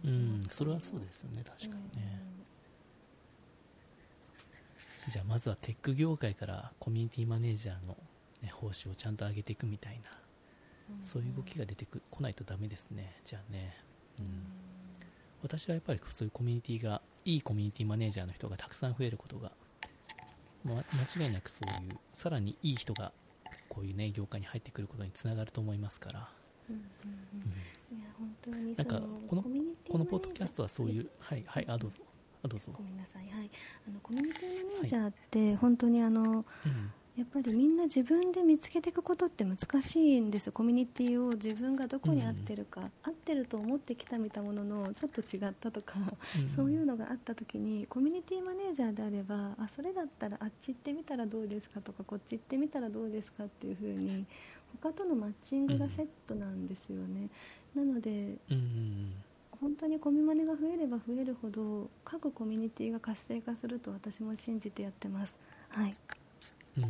[0.04, 2.22] どうんそれはそうですよね確かにね。
[5.10, 7.98] じゃあまずはテック業界からコミュニティマネージャーの、
[8.42, 10.10] ね、報酬をちゃんと上げていくみたいな
[11.04, 13.78] そういう動きが出てくこないとダメですねじゃあね、
[14.20, 14.26] うん、
[15.44, 19.52] 私はやっぱりそういうコミュニティがいいコミュニティマネージャーの人がたくさん増えることが、
[20.66, 20.84] まあ
[21.18, 23.12] 間違いなくそういうさらにいい人が
[23.70, 26.30] こういうね業界に入ってくることにつながると思いますから、
[28.78, 29.44] なんかこの
[29.90, 31.98] このポッドキャストはそういうはいはいあどうぞ。
[32.44, 33.50] あどうぞ、ごめんなさい、はい、
[33.88, 40.52] あのコミュニティマネージャーって本当にあの、うんやっぱりみんな自分で見つけていくことって難しいんです。
[40.52, 45.96] コミュニティを自分がどこに合ってるか、合ってると思ってきたみたもののちょっと違ったとか、
[46.38, 46.50] うん。
[46.50, 54.26] そういうのがあった時にコミュニティマネージャーであればあそれだったらあっち行ってみたらどうですかとかこっち行ってみたらどうですかっていう風に
[54.82, 57.30] 他とのマッチングがセットなんですよね、
[57.74, 58.10] なので
[58.50, 59.14] うんうん
[59.62, 65.40] 本当にコミマネが増えれば増えるほど各コミュニティが活性化すると私も信じてやってます。
[65.70, 65.96] はい、
[66.78, 66.84] うん。
[66.84, 66.90] そ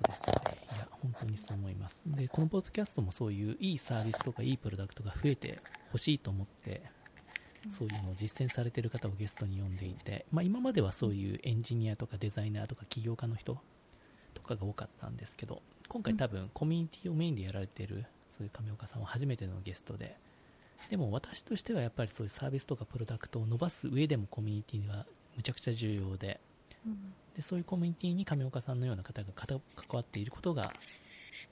[0.00, 2.02] うですよねいや本当にそう思います。
[2.06, 5.60] でこのポッドキャストもそういういいサービスとかいいプロダクトが増えて
[5.92, 6.82] ほしいと思って
[7.70, 13.56] そういうのを実践されてる方をゲストに呼んでいて、まあ、今まではそういうエンジニアとかデザイナーとか起業家の人
[14.34, 20.16] とかが多かったんですけど今回多分コミュニティをメインでやられてるそういう亀岡さんは初めてのゲストで
[20.90, 26.40] でも私としてはやっぱりそういうサービスとかプロダクトを伸ばす上でもコミュニティがむちゃくちゃ重要で
[27.36, 29.60] でそういうコミュニティに亀岡さんのような方が関
[29.90, 30.72] わっていることが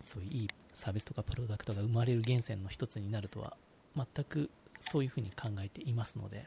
[0.04, 3.56] そういういいサービスとかプロダクトが生まれる源泉の一つになるとは
[3.96, 6.46] 全くそういうふうに考えていますので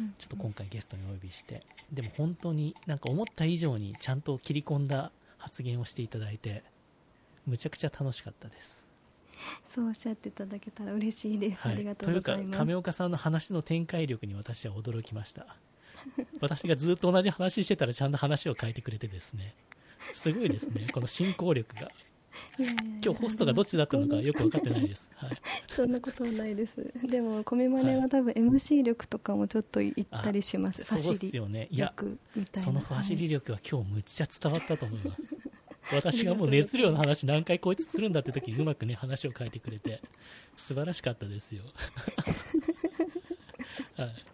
[0.00, 1.60] うんちょっと今回ゲストにお呼びして
[1.92, 6.62] でも本当になんか思った以上にちゃんと切り込んだ発言をしていただいて
[7.46, 8.86] むちゃくちゃ楽しかったです。
[9.66, 11.62] そうおっしゃっていただけたら嬉しいです。
[11.62, 12.44] はい、ありがとうございます。
[12.44, 15.56] というか亀岡さんの話の展開力に私は驚きました
[16.40, 19.54] 私がずっと同じ話してたらちゃんと話を変えてくれてですね。
[20.14, 20.88] すごいですね。
[20.92, 21.90] この進行力が。
[22.58, 25.30] いやいや今日ホストがどっちだったのかよく分かってないです、はい、
[25.76, 26.90] そんなことはないです。
[27.04, 30.82] でもコミマネは多分 MC 力とかもちょっといったりします。
[30.82, 31.18] そう走り。
[31.18, 31.92] ですよねいや。
[32.56, 35.22] その走はいり力は今日むっちゃ伝わったと思います。
[35.94, 40.00] 私がもう熱量の話何回こいつするんだって時にうまくね話を変えてくれて。
[40.56, 41.62] 素晴らしかったですよ。
[43.96, 44.24] はい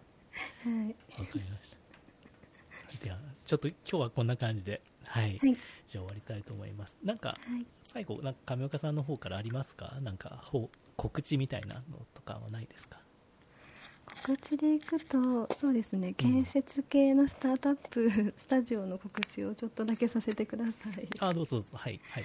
[0.63, 0.95] はい。
[1.19, 3.03] わかりました。
[3.03, 5.37] では、ちょっと今日はこんな感じで、はい。
[5.37, 5.57] はい。
[5.87, 6.97] じゃあ終わりたいと思います。
[7.03, 7.65] なんか、はい。
[7.83, 9.97] 最後、なんか亀岡さんの方からありますか？
[10.01, 12.99] なんか、ほう告知みたいなのとかはないですか？
[14.05, 21.77] 告知でいくとそうですね建設系のスタートアップスタジオの告知をちょっとだけさせてくださいあ、どうぞどうぞ。
[21.77, 22.23] はい、はい。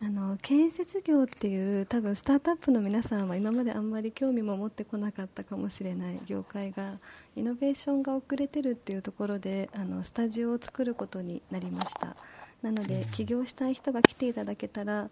[0.00, 6.98] あの建設業っていう多分スタートアップの皆さんは今まであんまり興味も持ってこなかったかもしれない業界が
[7.34, 12.16] イノベーションが遅れてるっていうところであのスタジオを作ることになりました。
[12.62, 15.10] なので、起業したい人が来ていただけたら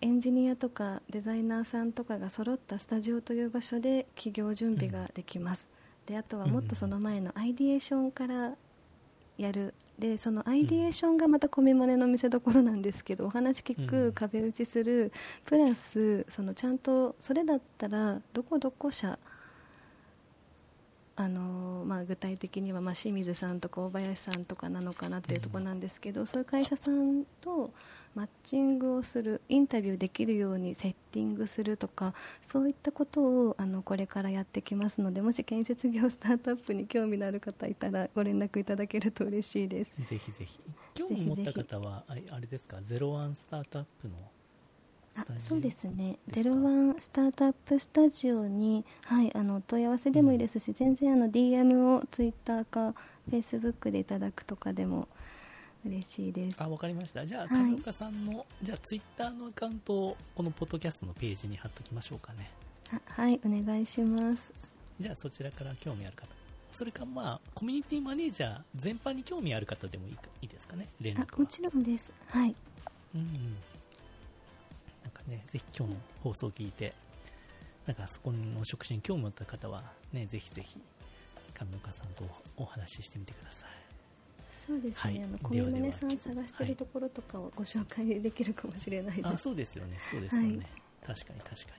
[0.00, 5.68] エンジニアとかデザイナーさんとかが揃ったスタジオという場所で起業準備ができます、
[6.06, 8.52] であとはもっとその前のアイディエーションから
[9.36, 15.12] やるでそのアイディエーションがまた米マネの見せ所なんですけどお話聞く、壁打ちする
[15.44, 19.18] プラスそのちゃんとそれだったらどこどこ社
[21.20, 27.72] あのまあ、具体的にはまあ清水さんとか大林さんとかなのかなっていうところなんですけど、そういう会社さんと
[28.14, 39.90] マッチングをするインタビューできるようにセッティングするとかそういったことをあのこれからやってきますのでもし建設業スタートアップに興味のある方いたらご連絡いただけると嬉しいです。
[39.98, 40.60] ぜひぜひ。
[40.94, 42.78] 興味持った方はあれですか？
[42.82, 44.14] ゼロワンスタートアップの
[45.38, 52.94] そうですね、ゼロワンスタートアップスタジオに、はい、あのお問い合わせでもいいですし、うん、全然あの DM をツイッターか
[53.28, 55.08] フェイスブックでいただくとかでも
[55.86, 56.62] 嬉しいです。
[56.62, 57.24] あわかりました。
[57.24, 62.50] じゃあ上岡さんの、はい、じゃあツイッターのアカウントをこのポッドキャストのページに貼っときましょうかね。
[63.06, 64.52] はいお願いします。
[64.98, 66.26] じゃあそちらから興味ある方。
[66.72, 70.12] それかまあコミュニティマネージャー全般に興味ある方でもいい
[70.42, 70.88] いいですかね？
[71.00, 72.12] 連絡あもちろんです。
[72.28, 72.54] はい。
[73.14, 73.56] うん、うん
[75.28, 76.94] ね、ぜひ今日の放送を聞いて、
[77.86, 80.80] なんかそこの職種に興味を持った方は、ね、ぜひぜひ、
[81.54, 82.24] 上岡さんと
[82.56, 83.70] お話ししてみてください。
[84.52, 89.26] そうですね、はい、あの小宮さん探してるところとかをご紹介できるかもしれないです。
[89.26, 90.48] はい、あそうですよね、そうですよね。
[91.06, 91.70] はい、確かに確か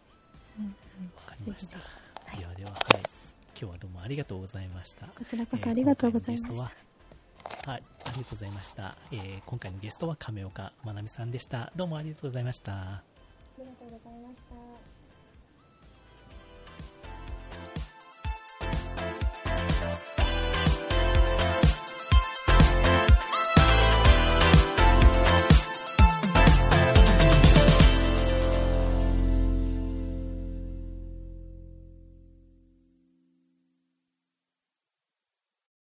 [0.57, 0.59] に。
[0.59, 1.77] わ、うんうん、かりました。
[2.37, 2.79] ではでは、はい。
[3.59, 5.07] 今日はどうもありがとうございました。
[5.07, 6.63] こちらこそありがとうございました。
[6.63, 6.73] はい、
[7.65, 8.95] ありがとうございました。
[9.11, 11.71] えー、今回のゲストは亀岡まなみさんでした。
[11.75, 13.09] どうもありがとうございました。
[13.60, 14.98] ありがとうございました。